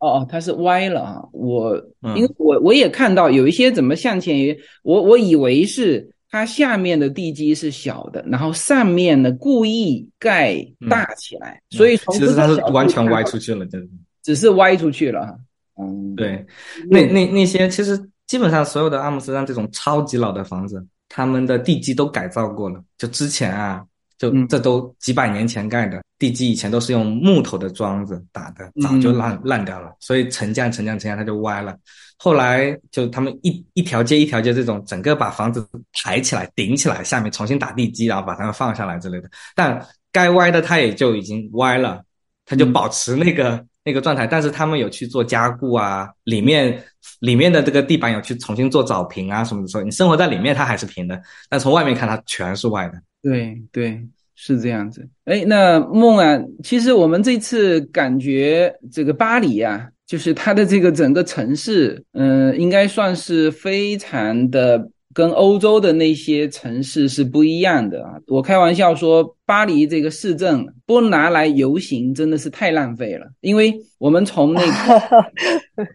[0.03, 1.23] 哦哦，它是歪了啊！
[1.33, 1.77] 我
[2.17, 10.57] 因为我我也看到有一些怎么向前我我以为是它下面的地基是小的，然后上面呢故意盖
[10.91, 13.87] 大起来，所以从其实它是完全歪出去了，真的
[14.25, 15.39] 只是歪出去了。
[15.81, 16.45] 嗯，对，
[16.91, 22.83] 那那那些其实基本上所有的阿姆斯特丹这种超级老的房子，他们的地基都改造过了。
[22.99, 23.85] 就之前啊，
[24.23, 31.77] 就这都几百年前盖的地基，以前都是用木头的桩子打的，早就烂烂掉了，所以沉降、沉降、沉降，它就歪了。
[32.19, 39.29] 后来就他们一一条街一条街这种，整个把房子抬起来、顶起来，下面重新打地基，然后把它们放下来之类的。
[39.57, 42.01] 但该歪的它也就已经歪了，
[42.47, 44.25] 它就保持那个那个状态。
[44.25, 46.81] 但是他们有去做加固啊，里面
[47.19, 49.69] 里面的这个地板有去重新做找平啊什么的。
[49.69, 53.03] 时候你生活在里面它还是平的，但从外面看它全是歪的。
[53.23, 55.09] 对对，是这样子。
[55.25, 59.89] 哎，那梦啊，其实我们这次感觉这个巴黎啊。
[60.05, 68.21] 就是它的这个整个城市，嗯，应该算是非常的跟欧洲的那些城市是不一样的啊。
[68.27, 75.87] 我开玩笑说，巴黎这个市政不拿来游行真的是太浪费了，因为我们从那个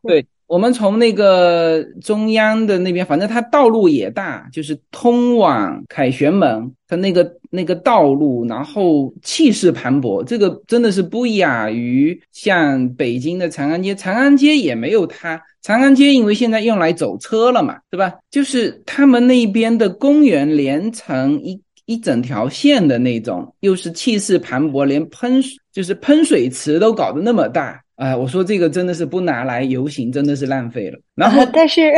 [0.08, 0.26] 对。
[0.46, 13.94] 我们从那个中央的那边，反正它道路也大，就是通往凯旋门，它那个那个道路，然后气势磅礴，这个真的是不亚于像北京的长安街。
[13.94, 18.14] 长安街也没有它，长安街因为现在用来走车了嘛，对吧？
[18.30, 27.82] 就是他们那边的公园连成一一整条线的那种，又是气势磅礴，连喷就是喷水池都搞得那么大。
[27.96, 30.98] 哎，我说这个真的是不拿来游行，真的是浪费了。
[31.14, 31.92] 然后， 但是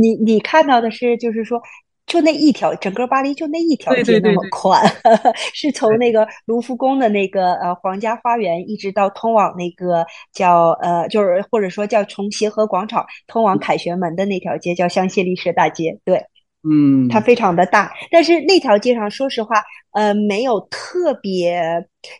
[0.00, 1.60] 你你看到的是，就是说，
[2.06, 4.80] 就那一条，整个巴黎就那一条街那么宽，
[5.52, 15.98] 是从那个卢浮宫的那个呃皇家花园，一直到通往那个叫呃，就是或者说叫从协和广场通往凯旋门的那条街，叫香榭丽舍大街。
[16.04, 16.22] 对。
[16.66, 21.62] 嗯，它非常的大，但是那条街上，说实话，呃，没有特别。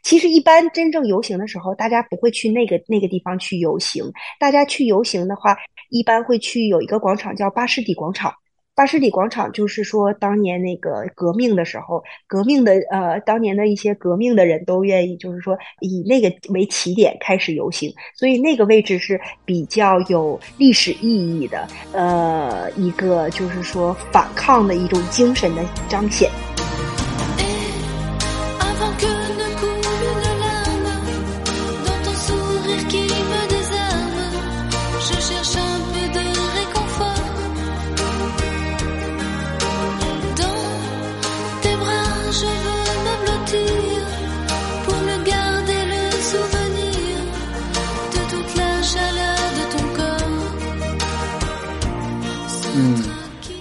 [0.03, 4.05] 其实一般真正游行的时候，大家不会去那个那个地方去游行。
[4.39, 5.57] 大家去游行的话，
[5.89, 8.33] 一般会去有一个广场叫巴士底广场。
[8.77, 26.29] 巴士底广场就是说，当年那个革命的时候，革命的呃，当年的一些革命的人都愿意，就是说以那个为起点开始游行，所以那个位置是比较有历史意义的，呃，一个就是说反抗的一种精神的彰显。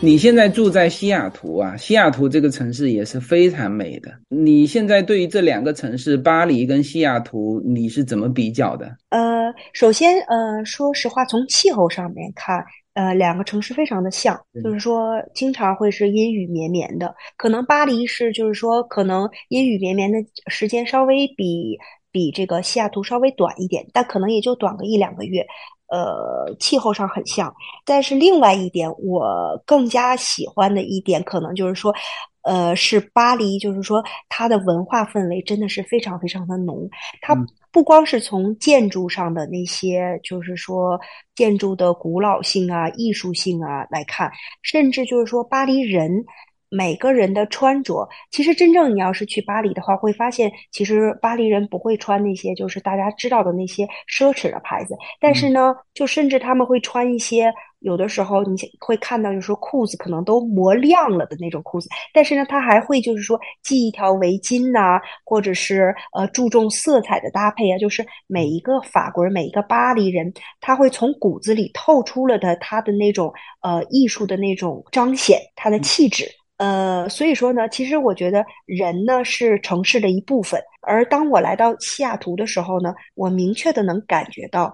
[0.04, 1.78] 你现在住在西雅图啊？
[1.78, 4.12] 西雅图这个城市也是非常美的。
[4.28, 8.98] 你现在对于这两个城市，巴黎跟西雅图，你是怎么比较的？
[9.12, 12.62] 呃，首先，呃，说实话，从气候上面看，
[12.96, 17.16] 呃，两个城市非常的像，就是说经常会是阴雨绵绵的。
[17.38, 21.78] 可能巴黎是，就是说可能阴雨绵绵的时间稍微比
[22.14, 25.46] 比这个西雅图稍微短一点，但可能也就短个一两个月。
[25.90, 27.54] 呃，气候上很像，
[27.86, 31.94] 但是另外一点，我更加喜欢的一点，可能就是说，
[32.42, 36.90] 呃，是巴黎，就是说它的文化氛围真的是非常非常的浓。
[37.22, 37.36] 它
[37.72, 41.00] 不光是从建筑上的那些，就是说
[41.36, 44.32] 建筑的古老性啊、艺术性啊来看，
[44.64, 46.26] 甚至就是说巴黎人。
[46.76, 73.32] 每个人的穿着，其实真正你要是去巴黎的话，会发现其实巴黎人不会穿那些就是大家知道的那些奢侈的牌子，但是呢，就甚至他们会穿一些有的时候你会看到，就是说裤子可能都磨亮了的那种裤子，但是呢，他还会就是说系一条围巾呐，或者是呃注重色彩的搭配啊，就是每一个法国人，每一个巴黎人，他会从骨子里透出了的他的那种
[73.62, 76.26] 呃艺术的那种彰显，他的气质。
[76.64, 80.62] 呃，所以说呢，其实我觉得人呢是城市的一部分。
[80.82, 84.74] 而当我来到西雅图的时候呢，我明确的能感觉到，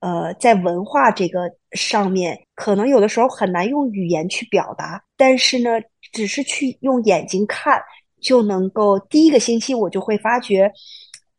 [0.00, 5.80] 呃，在文化这个上面，可能有的时候很难用语言去表达，但是呢，
[6.12, 7.80] 只是去用眼睛看，
[8.20, 10.70] 就能够第一个星期我就会发觉，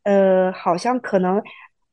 [0.03, 1.39] 呃，好像可能。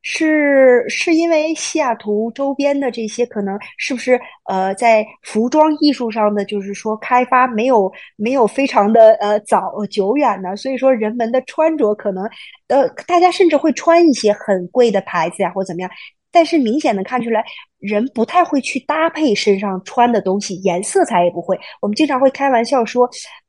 [0.02, 10.56] 是是因为西雅图周边的这些可能是不是呃在服装艺术上的就是说开发没有没有非常的呃早久远呢？
[10.56, 12.24] 所以说人们的穿着可能
[12.68, 15.90] 呃大家甚至会穿一些很贵的牌子呀或怎么样，
[16.30, 17.44] 但是明显的看出来
[17.78, 21.58] 人不太会去搭配身上穿的东西，颜色彩也不会。
[21.82, 23.08] 我们经常会开玩笑说。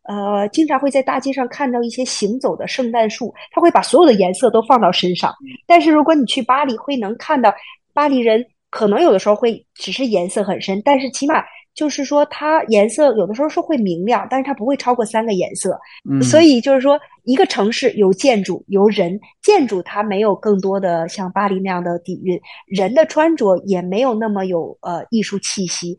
[0.10, 5.32] 呃，经常会在大街上看到一些行走的圣诞树，他会把所有的颜色都放到身上。
[5.68, 7.54] 但是如果你去巴黎，会能看到
[7.94, 11.44] 巴黎人可能有的时候会只是颜色很深，但是起码
[11.76, 15.80] 就是说它颜色有的时候是会明亮，但是它不会超过三个颜色。
[16.10, 25.96] 嗯，所以就是说，一个城市有建筑有人，建筑它没有更多的像巴黎那样的底蕴，人的穿着也没有那么有呃艺术气息，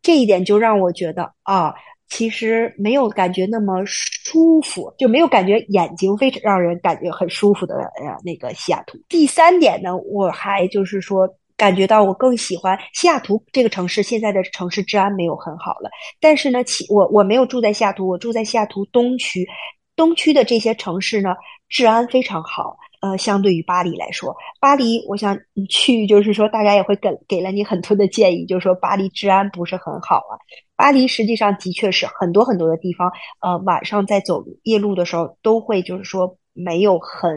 [0.00, 1.74] 这一点就让我觉得啊。
[2.12, 8.98] 其实没有感觉那么舒服，就没有感觉眼睛非常让人感觉很舒服的呃那个西雅图。
[9.08, 14.02] 第三点呢，我还就是说感觉到我更喜欢西雅图这个城市。
[14.02, 15.88] 现在的城市治安没有很好了，
[16.20, 19.48] 但是呢，其我我没有住在西雅图，我住在西雅图东区，
[19.96, 21.30] 东区的这些城市呢，
[21.70, 22.76] 治安非常好。
[23.02, 30.38] 呃，相对于巴黎来说，巴黎，我想你去，就是说，大家也会给给了你很多的建议，就是说巴黎治安不是很好啊。
[30.76, 37.36] 巴黎实际上的确是很多很多的地方，呃，晚上在走夜路的时候都会就是说没有很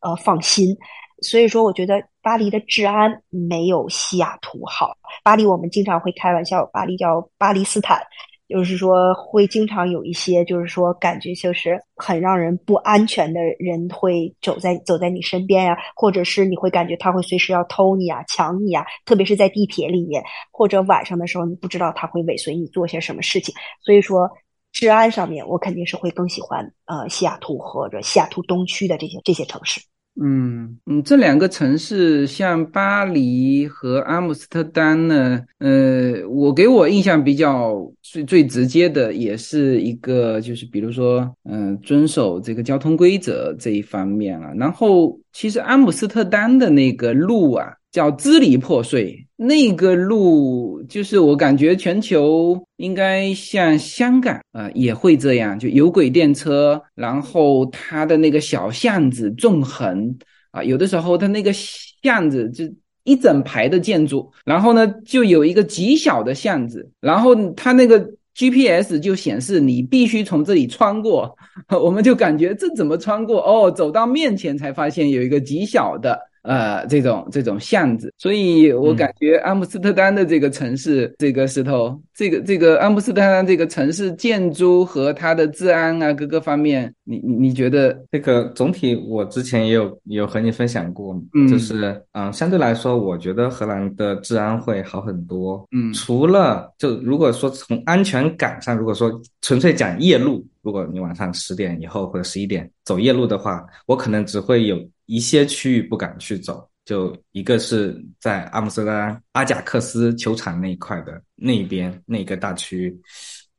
[0.00, 0.76] 呃放心，
[1.22, 4.94] 所以说我觉得巴黎的治安没有西雅图好。
[5.24, 8.02] 巴黎我们经常会开玩笑，巴黎叫巴黎斯坦。
[8.48, 20.22] 就是说，会经常有一些，就是说，感觉就是很让人不安全的人会走在走在你身边呀，或者是你会感觉他会随时要偷你啊、抢你啊，特别是在地铁里面
[20.52, 23.54] 或者晚上的时候，你不知道他会尾随你做些什么事情。
[23.82, 24.30] 所以说，
[24.72, 29.80] 治安上面，我肯定是会更喜欢呃西雅图或者西雅图东区的这些这些城市。
[30.18, 44.54] 嗯嗯，这两个城市像巴黎和阿姆斯特丹呢，呃，我给我印象比较最最直接的，也是一个就是比如说，嗯，遵守这个交通规则这一方面啊。
[44.56, 47.75] 然后其实阿姆斯特丹的那个路啊。
[47.92, 60.14] 叫支离破碎，那个路就是我感觉全球应该像香港啊也会这样，就有轨电车，然后它的那个小巷子纵横
[60.50, 62.64] 啊，有的时候它那个巷子就
[63.04, 67.98] 一整排的建筑，然后呢就有一个极小的巷子，然后它那个
[68.34, 71.34] GPS 就显示你必须从这里穿过，
[71.82, 73.40] 我们就感觉这怎么穿过？
[73.40, 76.18] 哦，走到面前才发现有一个极小的。
[76.46, 88.00] 呃，这种这种巷子，所以我感觉阿姆斯特丹的这个城市，这个石头，这个这个阿姆斯特丹这个城市建筑和它的治安啊，各个方面，你你你觉得？
[88.12, 91.20] 这个总体，我之前也有有和你分享过，
[91.50, 95.66] 就是嗯，相对来说，我觉得荷兰的治安会好很多。
[95.72, 104.76] 嗯，除了就如果说从安全感上，如果说纯粹讲夜路，如果你晚上十点以后或者十一点走夜路的话，我可能只会有。
[105.08, 112.92] 一些区域不敢去走，就一个是在阿姆斯特丹阿贾克斯球场那一块的那边那个大区，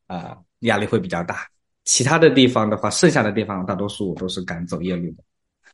[0.07, 1.47] 啊，压力会比较大。
[1.85, 5.23] 其他的地方的话，剩下的地方大多数我都是敢走夜路的。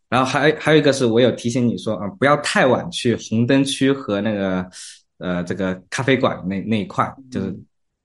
[0.10, 4.70] 然后还还有一个是我有提醒你说啊，不要太晚去红灯区和那个
[5.18, 7.52] 呃这个咖啡馆那那一块，就是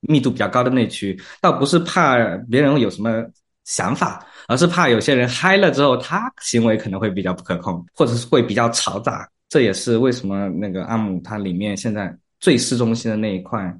[0.01, 2.17] 密度比较高的那区，倒不是怕
[2.49, 3.23] 别人有什么
[3.65, 4.25] 想法。
[4.47, 9.29] 而是怕有些人嗨了之后，他行为可能会比较不可控，或者是会比较嘈杂。
[9.47, 13.71] 这也是为什么那个阿姆它里面现在最市中心的那一块，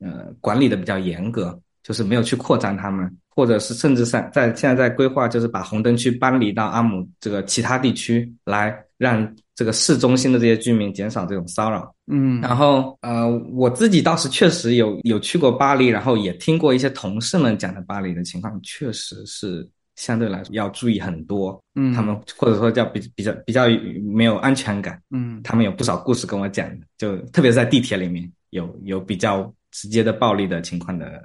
[0.00, 11.94] 呃，管理的比较严格，就是没有去扩张他们，或者是甚至在在现在在规划，就是把红灯区搬离到阿姆这个其他地区，来让这个市中心的这些居民减少这种骚扰。
[12.06, 19.68] 嗯，然后呃，我自己倒是确实有有去过巴黎，然后也听过一些同事们讲的巴黎的情况，确实是。
[19.96, 23.68] 相对来说要注意很多，嗯，他们或者说叫比比较比较
[24.02, 26.68] 没有安全感，嗯，他们有不少故事跟我讲，
[26.98, 31.22] 就特别是在地铁里面有有比较直接的暴力的情况的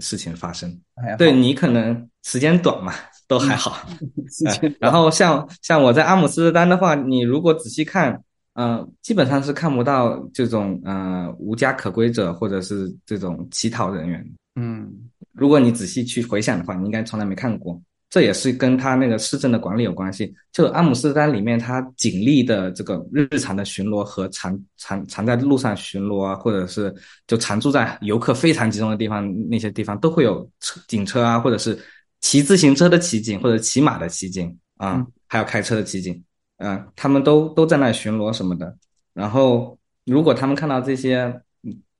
[0.00, 0.80] 事情发生。
[1.18, 2.92] 对你可能时间短嘛，
[3.26, 3.86] 都还好。
[4.78, 8.22] 然后像像我在阿姆斯特丹的话，你如果仔细看，
[8.54, 14.24] 嗯，基本上是看不到这种呃无家可归者或者是这种乞讨人员。
[14.56, 14.92] 嗯，
[15.32, 17.80] 如果你仔细去回想的话，你应该从来没看过。
[18.12, 20.30] 这也是跟他那个市政的管理有关系。
[20.52, 26.94] 就阿姆斯特丹里面，他警力的这个日常的巡逻和常常常在路上巡逻啊，或者是
[27.26, 31.78] 就常住在游客非常集中的地方，那些地方都会有车警车啊，或者是
[32.20, 36.22] 骑自行车的骑警或者骑马的骑警啊，还有开车的骑警，
[36.58, 38.76] 嗯，他们都都在那巡逻什么的。
[39.14, 41.34] 然后，如果他们看到这些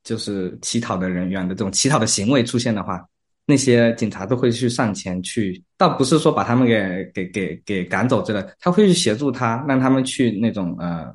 [0.05, 3.03] 就是乞讨的人员的这种乞讨的行为出现的话，
[3.53, 11.15] 那些警察都会去上前去，倒不是说把他们给给给给赶走之类，他会去协助他，让他们去那种呃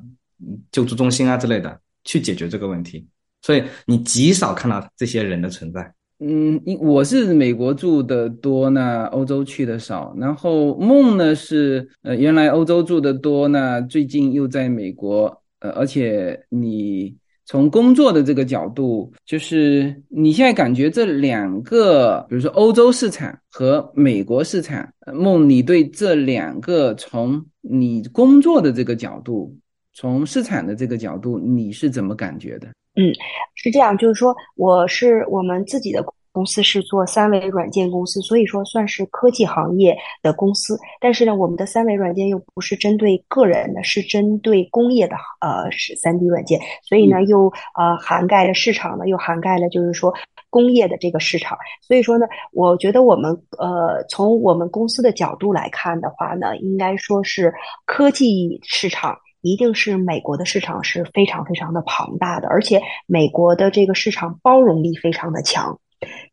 [0.70, 3.04] 救助中心啊之类的去解决这个问题。
[3.42, 5.92] 所以你极少看到这些人的存在。
[6.20, 10.14] 嗯，我是美国住的多，那欧洲去的少。
[10.16, 17.17] 然后梦呢是呃原来欧洲住的多，那最近又在美国，呃而且你。
[17.48, 29.56] 从工作的这个角度，就是你现在感觉这两个，比如说欧洲市场和美国市场，梦，你对这两个从你工作的这个角度，
[29.94, 32.68] 从市场的这个角度，你是怎么感觉的？
[32.96, 33.08] 嗯，
[33.54, 36.04] 是这样，就是说，我是我们自己的。
[36.38, 40.78] 公司是做三维软件公司，所以说算是科技行业的公司。
[41.00, 46.60] 但是呢，我们的三维软件又不是针对个人的，是针对工业的，呃，是三 D 软件。
[46.84, 50.14] 所以呢，又呃涵盖了市场呢，又涵盖了就是说
[50.48, 51.58] 工业的这个市场。
[51.82, 57.52] 所以说呢，我觉得我们呃从我们公司的角度来看的话呢，应该说是
[57.84, 65.80] 科技市场一定是美国的市场是非常非常的庞大的，而且美国的这个市场包容力非常的强。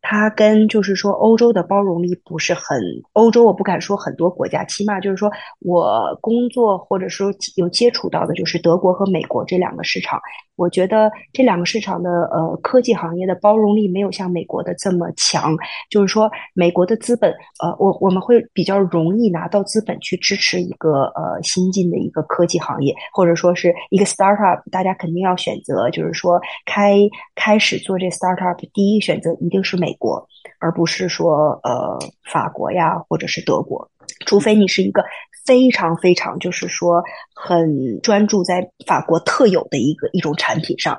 [0.01, 2.79] 它跟就是说欧洲的包容力不是很，
[3.13, 10.21] 欧洲我不敢说很多国家，起码就是说我工作或者说有接触到的，就是德国和美国这两个市场。
[10.55, 15.55] 我觉得这两个市场的呃科技行业的包容力没有像美国的这么强，
[15.89, 17.31] 就是说美国的资本
[17.61, 26.99] 呃我我们会比较容易拿到资本去支持一个呃新进的一个科技行业，或者说是一个 startup，大家肯定要选择就是说开
[27.35, 30.25] 开始做这 startup，第一选择一定是美国，
[30.65, 33.87] 而不是说呃法国呀或者是德国，
[34.25, 35.03] 除非你是一个。
[35.45, 37.03] 非常非常，就是说
[37.35, 40.97] 很专注在法国特有的一个一种产品上，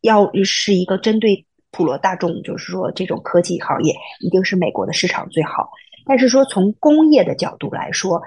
[0.00, 5.70] 要是一个针对普罗大众，就是说这种科技行业，一定是美国的市场最好。
[6.06, 8.20] 但是说从工业的角度来说，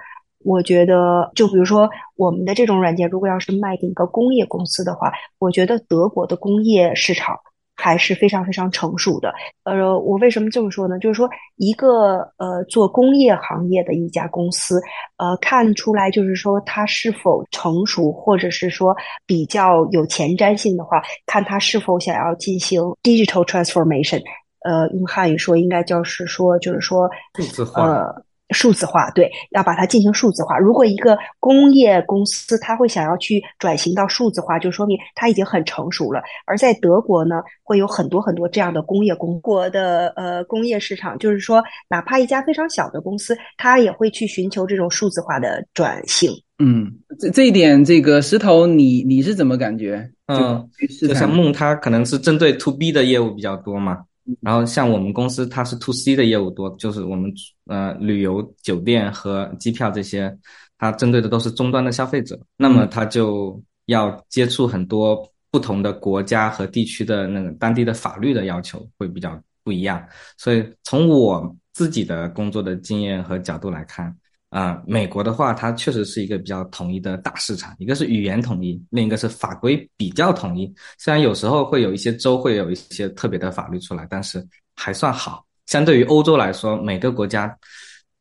[0.46, 7.38] 我觉得就比如说我们的这种软件，如果要是卖给一个工业公司的话，我觉得德国的工业市场。
[7.78, 9.34] 还是非常非常成熟的。
[9.64, 10.98] 呃，我为什么这么说呢？
[11.00, 14.82] 就是说，一个呃做工业行业的一家公司，
[15.18, 24.22] 呃，看出来就是说它是否成熟，或者是说比较有前瞻性的话，看它是否想要进行 digital transformation。
[24.66, 28.14] 呃，用汉语说应该就是说，就是说数字化。
[28.52, 30.58] 数字化，对，要把它进行数字化。
[30.58, 36.22] 如果一个工业公司它会想要去转型到数字化，就说明它已经很成熟了。
[36.46, 46.32] 而在德国呢，会有很多很多这样的工业公国的呃工业市场，就是说，哪怕一家非常小的公司，它也会去寻求这种数字化的转型。
[46.60, 50.10] 嗯，这这一点，这个石头，你你是怎么感觉？
[50.26, 50.68] 嗯，
[51.00, 54.00] 就像梦，它可能是针对 to B 的业务比较多嘛。
[54.42, 57.34] 然后像我们公司，它是 to C 的业务多，就是我们
[57.66, 60.36] 呃旅游酒店和机票这些，
[60.78, 70.06] 它针对的都是终端的消费者，那么它就要接触很多不同的国家和地区的那个当地的法律的要求会比较不一样，
[70.38, 74.16] 所以从我自己的工作的经验和角度来看。
[74.50, 80.74] 啊，美国的话，它确实是一个比较统一的大市场，一个是语言统一，另一个是法规比较统一。
[80.98, 85.46] 虽然有时候会有一些州会有一些特别的法律出来，但是还算好。
[85.66, 87.54] 相对于欧洲来说，每个国家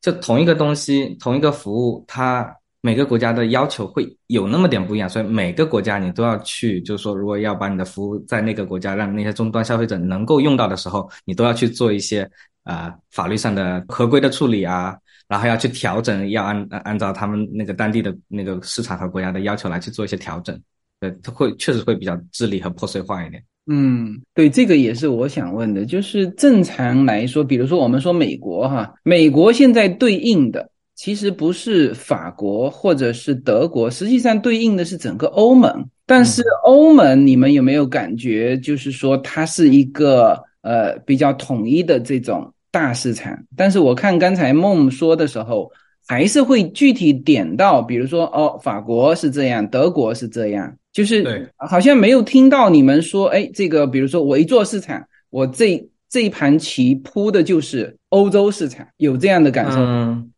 [0.01, 12.29] 就同一个东西、同一个服务，它每个国家的要求会有那么点不一样，所以每个国家你都要去，就是说，如果要把你的服务在那个国家让那些终端消费者能够用到的时候，你都要去做一些
[12.64, 14.99] 啊法律上的合规的处理啊。
[15.29, 20.57] 然后要去调整，要按按照他们那个当地的那个市场和国家的要求来去做一些调整，
[21.01, 23.43] 对，它会确实会比较智力和破碎化一点。
[23.68, 35.85] 嗯，对，这个也是我想问的，就是正常来说，比如说我们说美国哈，美国现在对应的其实不是法国或者是德国，实际上对应的是整个欧盟。
[36.07, 42.53] 但是欧盟，你们有没有感觉，就是说它是一个呃比较统一的这种？
[42.77, 45.72] 大市场，但是我看刚才梦说的时候，
[46.07, 59.79] 还是会具体点到，比如说哦，法国是这样，德国是这样，就是好像没有听到你们说，哎，这个比如说我一做市场，我这这一盘棋铺的就是欧洲市场，有这样的感受？
[59.79, 60.31] 嗯，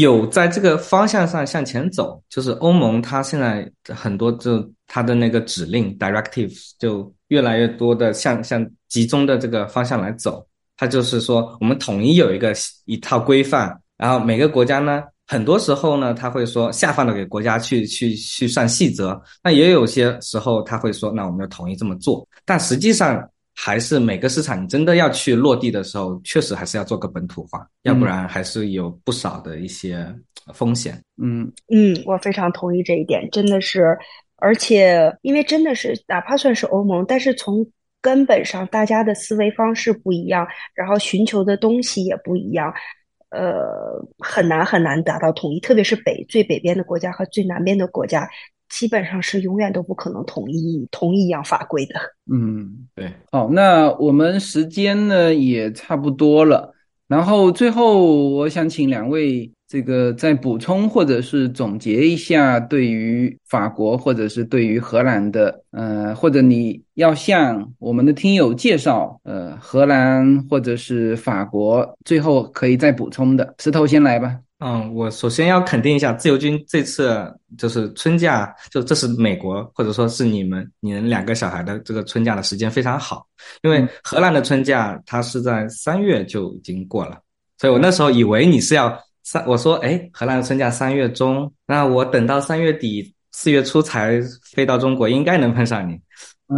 [0.00, 10.44] 有在这个方向上向前走，就是欧盟它现在很多就它的那个指令 directives 就越来越多的向向集中的这个方向来走。
[10.78, 12.54] 它就是说，我们统一有一个
[12.86, 19.20] 一套规范，然后每个国家呢，很多时候呢，他会说下放的给国家去去去算细则。
[19.42, 22.26] 那也有些时候他会说，那我们就统一这么做。
[22.46, 30.06] 但实际上还是每个市场你真的要去落地的时候，确实还是要做个本土化，要不然还是有不少的一些
[30.54, 31.02] 风险。
[31.20, 33.98] 嗯嗯，我非常同意这一点，真的是，
[34.36, 37.66] 而且因为真的是哪怕算是欧盟，但是从
[38.00, 42.72] 根本上，大家的思维方式不一样，然后寻求的东西也不一样，
[43.30, 45.60] 呃，很难很难达到统一。
[45.60, 48.28] 特别是北最北边的国家和最南边的国家，
[48.68, 51.94] 基本上是永远都不可能统一同一样法规的。
[52.32, 53.12] 嗯，对。
[53.32, 56.74] 好，那我们时间呢也差不多了，
[57.08, 59.52] 然后最后我想请两位。
[59.68, 74.38] 这个再补充或者是总结一下，对于法国或者是对于荷兰的，呃，或者你要向我们的听友介绍，呃，荷兰或者是法国，最后可以再补充的，石头先来吧。
[74.60, 83.26] 嗯，我首先要肯定一下，自由军这次就是春假，就这是美国或者说是你们你们两个小孩的这个春假的时间非常好，
[83.62, 87.18] 因为荷兰的春假它是在三月就已经过了，
[87.58, 88.98] 所以我那时候以为你是要。
[89.30, 94.18] 三，我说，哎，荷兰的春假三月中，那我等到三月底四月初才
[94.54, 96.00] 飞到中国，应该能碰上你。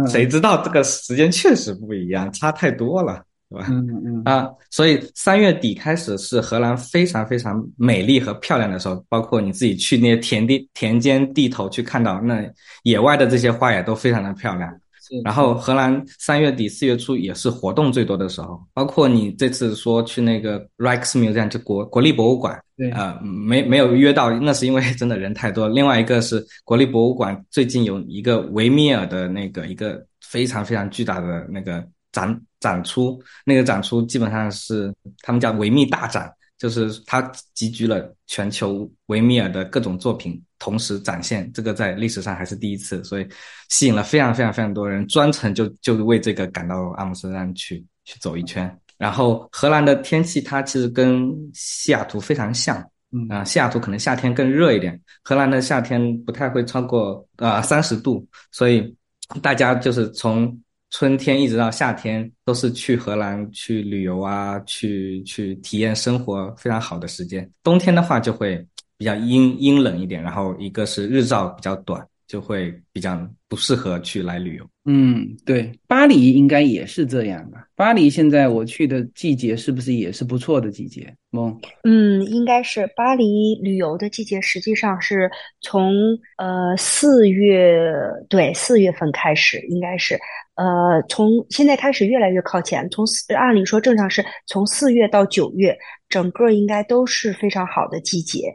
[0.09, 3.67] 谁知道这个时间确实不一样，差太多了，对吧？
[3.69, 12.41] 嗯嗯啊，所以三月底开始是荷兰非常非常美丽和漂亮的时候，包括你自己去那些田地、田间地头去看到那
[12.83, 14.73] 野外的这些花也都非常的漂亮。
[15.23, 25.67] 然后荷兰三月底四月初也是活动最多的时候，包括你这次说去那个 Rijksmuseum 就国国立博物馆，对啊，没没有约到，那是因为真的人太多。
[25.67, 36.31] 另外一个是国立博物馆最近有一个维米尔的那个一个非常非常巨大的那个展展出，那个展出基本上是他们叫维密大展。
[36.57, 37.19] 就是它
[37.55, 43.27] 集聚了全球维米尔的各种作品，同时展现，这个在历史上还是第一次，所以
[43.69, 48.71] 吸引了非常非常非常多人，专程就就为这个赶到阿姆斯特丹去去走一圈。
[48.99, 52.77] 然后荷兰的天气它其实跟西雅图非常像，
[53.11, 58.95] 嗯啊，西雅图可能夏天更热一点，荷兰的夏天不太会超过呃三十度，所以
[59.41, 60.55] 大家就是从。
[60.93, 67.49] 春天一直到夏天都是去荷兰去旅游啊，去去体验生活非常好的时间。
[67.63, 68.61] 冬天的话就会
[69.01, 74.65] 比较阴阴冷一点，然后一个是日照比较短，就会比较不适合去来旅游。
[74.85, 77.65] 嗯，对，巴黎应该也是这样吧？
[77.75, 81.11] 巴黎现在我去的季节是不是也是不错的季节？
[81.31, 85.27] 梦，嗯，应该是巴黎旅游的季节，实际上是
[85.61, 85.95] 从
[86.37, 87.83] 呃四月
[88.29, 90.15] 对四月份开始，应该是。
[90.55, 92.87] 呃，从现在开始越来越靠前。
[92.91, 95.75] 从四按理说正常是从四月到九月，
[96.07, 98.53] 整个应该都是非常好的季节。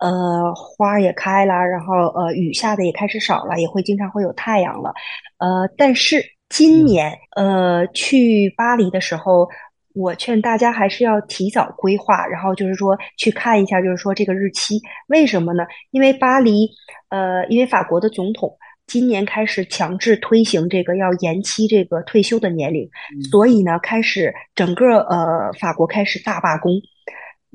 [0.00, 4.92] 呃，花也开了，然后呃，雨下的也开始少了，也会经常会有太阳了。
[5.38, 9.48] 呃，但是今年呃去巴黎的时候，
[9.94, 14.80] 我劝大家还是要提早规划，然后就是说去看一下，就是说这个日期。
[15.08, 15.64] 为什么呢？
[15.90, 16.68] 因为巴黎
[17.08, 18.56] 呃，因为法国的总统。
[18.90, 22.88] 今年开始强制推行这个要延期这个退休的年龄，
[23.30, 26.72] 所以呢，开始整个呃法国开始大罢工。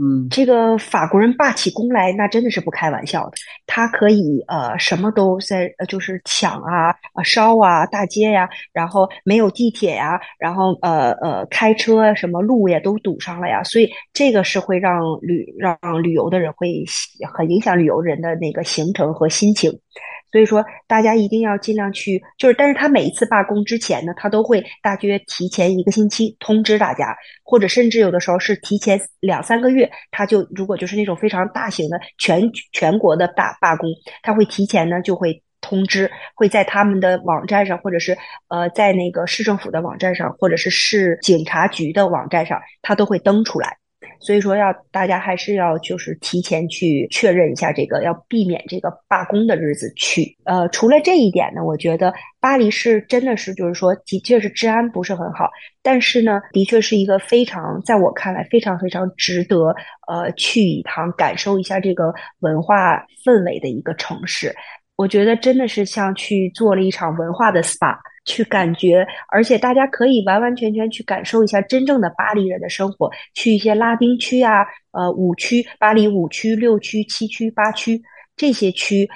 [0.04, 3.32] 嗯，这个法国人罢起工来，那真的是不开玩笑的。
[3.66, 16.84] 他可以呃什么都在呃，就是抢啊、啊烧啊、大街呀，然后没有地铁呀，然后呃呃开车什么路也都堵上了呀，所以这个是会让旅让旅游的人会
[17.34, 19.72] 很影响旅游人的那个行程和心情。
[20.32, 32.42] 所以说，大家一定要尽量去，就是，但是他每一次罢工之前呢，他都会大约提前一个星期通知大家，或者甚至有的时候是提前两三个月，他就如果就是那种非常大型的全
[32.72, 33.88] 全国的大罢工，
[34.24, 38.18] 他会提前呢就会通知，会在他们的网站上，或者是
[38.48, 43.78] 呃在那个市政府的网站上，或者是市警察局的网站上，他都会登出来。
[44.24, 50.36] 所以说，要大家还是要就是提前去确认一下这个，要避免这个罢工的日子去。
[50.46, 55.50] 呃，除了这一点呢，我觉得巴黎是真的是就是说，的确是治安不是很好，
[55.82, 59.76] 但是呢，的确是一个非常在我看来非常非常值得
[60.08, 64.56] 呃去一趟感受一下这个文化氛围的一个城市。
[64.96, 67.98] 我觉得真的是像去做了一场文化的 SPA。
[68.26, 73.10] 去感觉，而且大家可以完完全全去感受一下真正的巴黎人的生活。
[73.34, 78.02] 去一些拉丁区啊，呃，五区，巴黎五区、六区、七区、八区
[78.36, 79.10] 这些区，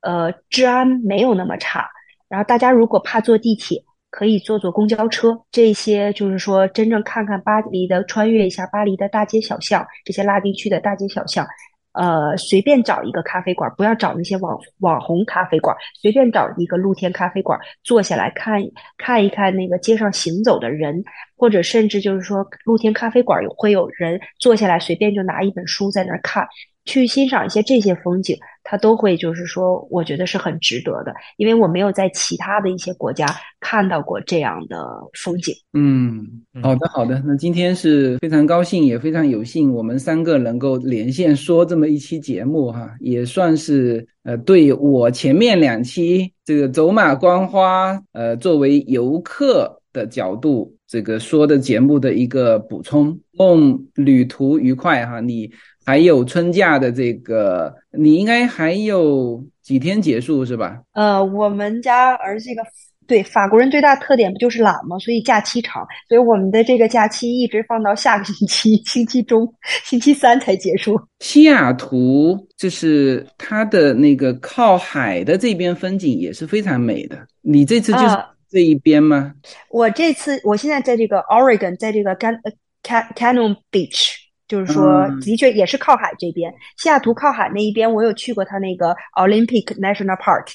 [0.00, 1.88] 呃，治安没有那么差。
[2.28, 5.38] 然后大家如果怕坐地铁，可以坐坐公交车。
[5.50, 11.46] 这些就是说，真正看看巴黎的，穿越一下巴黎的大街小巷，这些拉丁区的大街小巷。
[11.94, 18.60] 呃，随便找一个咖啡馆，不要找那些网网红咖啡馆，随便找一个露天咖啡馆，坐下来看
[18.98, 21.04] 看一看那个街上行走的人，
[21.36, 26.46] 或者甚至就是说，露天咖啡馆会有人坐下来，随便就拿一本书在那儿看，
[26.84, 33.26] 去欣赏一些这些风景，他都会就是说，我觉得是很值得的，因为我没有在其他的一些国家
[33.60, 34.84] 看到过这样的
[35.22, 35.54] 风景。
[35.74, 36.26] 嗯，
[36.62, 37.22] 好的，好的。
[37.26, 53.20] 那今天是非常高兴，也非常有幸，我们三个能够连线说这么一期节目哈，也算是呃，对我前面两期这个走马观花，呃，作为游客的角度这个说的节目的一个补充。
[53.36, 55.50] 梦旅途愉快哈，你。
[55.84, 60.80] 还有春假的这个，你应该还有几天结束是吧？
[60.92, 62.62] 呃，我们家儿子这个
[63.06, 64.98] 对法国人最大特点不就是懒吗？
[64.98, 69.46] 所以假期长，所以我们的这个假期一直放到下个星期星期中，
[69.84, 70.98] 星期三才结束。
[71.20, 77.18] 西雅图就是它的那个靠海的这边风景也是非常美的。
[77.42, 78.16] 你这次就是
[78.48, 79.34] 这一边吗？
[79.68, 82.40] 我这次我现在在这个 Oregon，在这个 Can
[82.82, 84.23] Canyon Beach。
[84.46, 90.52] 就是说，的确也是靠海这边，西雅图靠海那一边，我有去过它那个 Olympic National Park，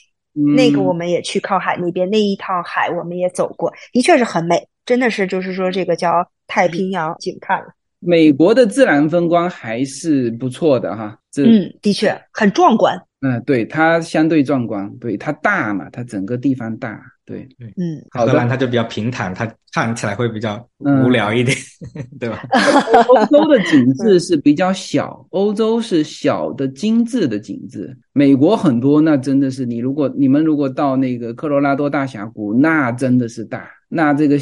[0.56, 7.68] 那个我们也去靠海那边那一趟海我们也走过，的确是很美，真的是就是说这个叫太平洋景看了。
[8.00, 12.98] 美国的自然风光还是不错的哈，这嗯，的确很壮观。
[13.22, 16.98] 嗯，对，它相对壮观，对它大嘛，它整个地方大。
[17.30, 21.56] 对对，嗯，荷兰它就比较平坦，它看起来会比较无聊一点，
[22.20, 22.42] 对吧？
[23.08, 27.96] 欧洲的景致是比较小，欧洲是小的精致的景致。
[28.12, 33.70] 美国很多，那真的是你如果你们如果到那个科罗拉多大峡谷，那真的是大。
[33.92, 34.38] 那这个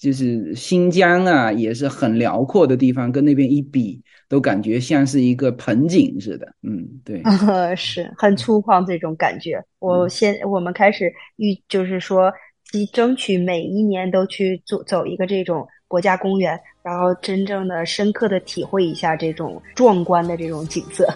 [0.00, 4.00] 就是新疆啊，也是很辽阔的地方，跟那边一比，
[4.32, 6.48] 都感觉像是一个盆景似的。
[6.62, 7.22] 嗯，对，
[7.76, 9.62] 是很粗犷这种感觉。
[9.78, 12.32] 我先，我们开始预，就是说，
[12.64, 21.06] 即争取每一年都去走走一个这种国家公园，然后真正的深刻的体会一下这种壮观的这种景色。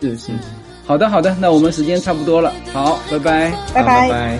[0.00, 0.30] 是是，
[0.84, 4.38] 好的好的，那我们时间差不多了，好，拜拜，拜拜。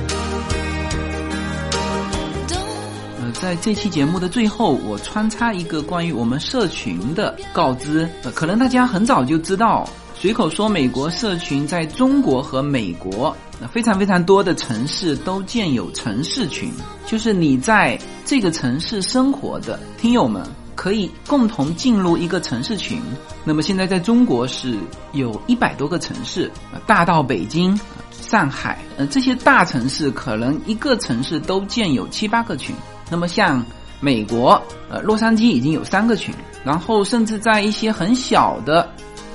[3.41, 8.09] 在这期节目的最后，我穿插一个关于我们社群的告知。
[8.23, 13.37] 呃，可能大家很早就知道，随口说美国社群在中国和美国，
[13.71, 16.71] 非常非常多的城市都建有城市群，
[17.07, 20.43] 就是你在这个城市生活的听友们
[20.75, 23.01] 可以共同进入一个城市群。
[23.45, 24.79] 那么现在在中国是
[25.13, 26.51] 有一百多个城市，
[26.87, 27.79] 大到北京、
[28.11, 32.75] 上海，呃，这些大城市可能一个城市都建有七八个群。
[33.11, 33.65] 那么像
[34.01, 36.35] 美国，呃，洛杉矶已经有三个群，
[36.65, 38.89] 然后甚至在一些很小的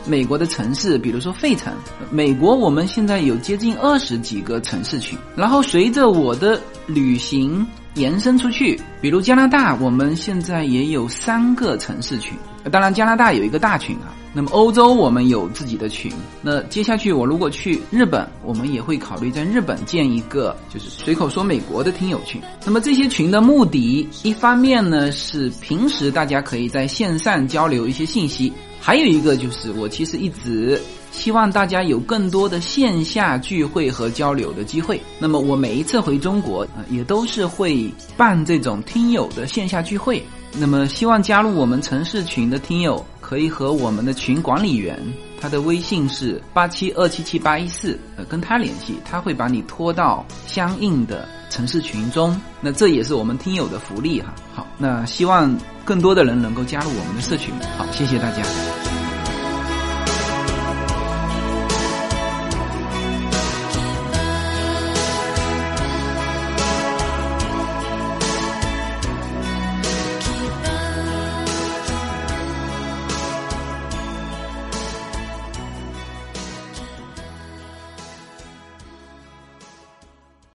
[0.05, 1.73] 美国的城市，比如说费城，
[2.09, 5.17] 美国我们现在有接近二十几个城市群。
[5.35, 7.65] 然后随着我的旅行
[7.95, 12.33] 延伸出去，比如加拿大，我们现在也有三个城市群。
[12.71, 14.13] 当然，加拿大有一个大群啊。
[14.33, 16.09] 那么欧洲我们有自己的群，
[16.41, 22.41] 那接下去我如果去日本，我们也会考虑在日本建一个，就是随口说美国的听友群。
[22.63, 30.81] 那么这些群的目的，一方面呢是平时大家可以在线上交流一些信息，还有一个就是我其实一直
[31.11, 34.99] 希望大家有更多的线下聚会和交流的机会。
[35.19, 40.23] 那么我每一次回中国，呃，也都是会办这种听友的线下聚会。
[40.53, 43.05] 那么希望加入我们城市群的听友。
[43.21, 45.01] 可以和我们的群管理员，
[45.39, 52.37] 他的微信是八七二七七八一四，呃，跟他联系，他会把你拖到相应的城市群中。
[52.59, 54.35] 那这也是我们听友的福利哈。
[54.53, 57.53] 好，那希望更多的人能够加入我们的社群。
[57.77, 59.00] 好，谢谢大家。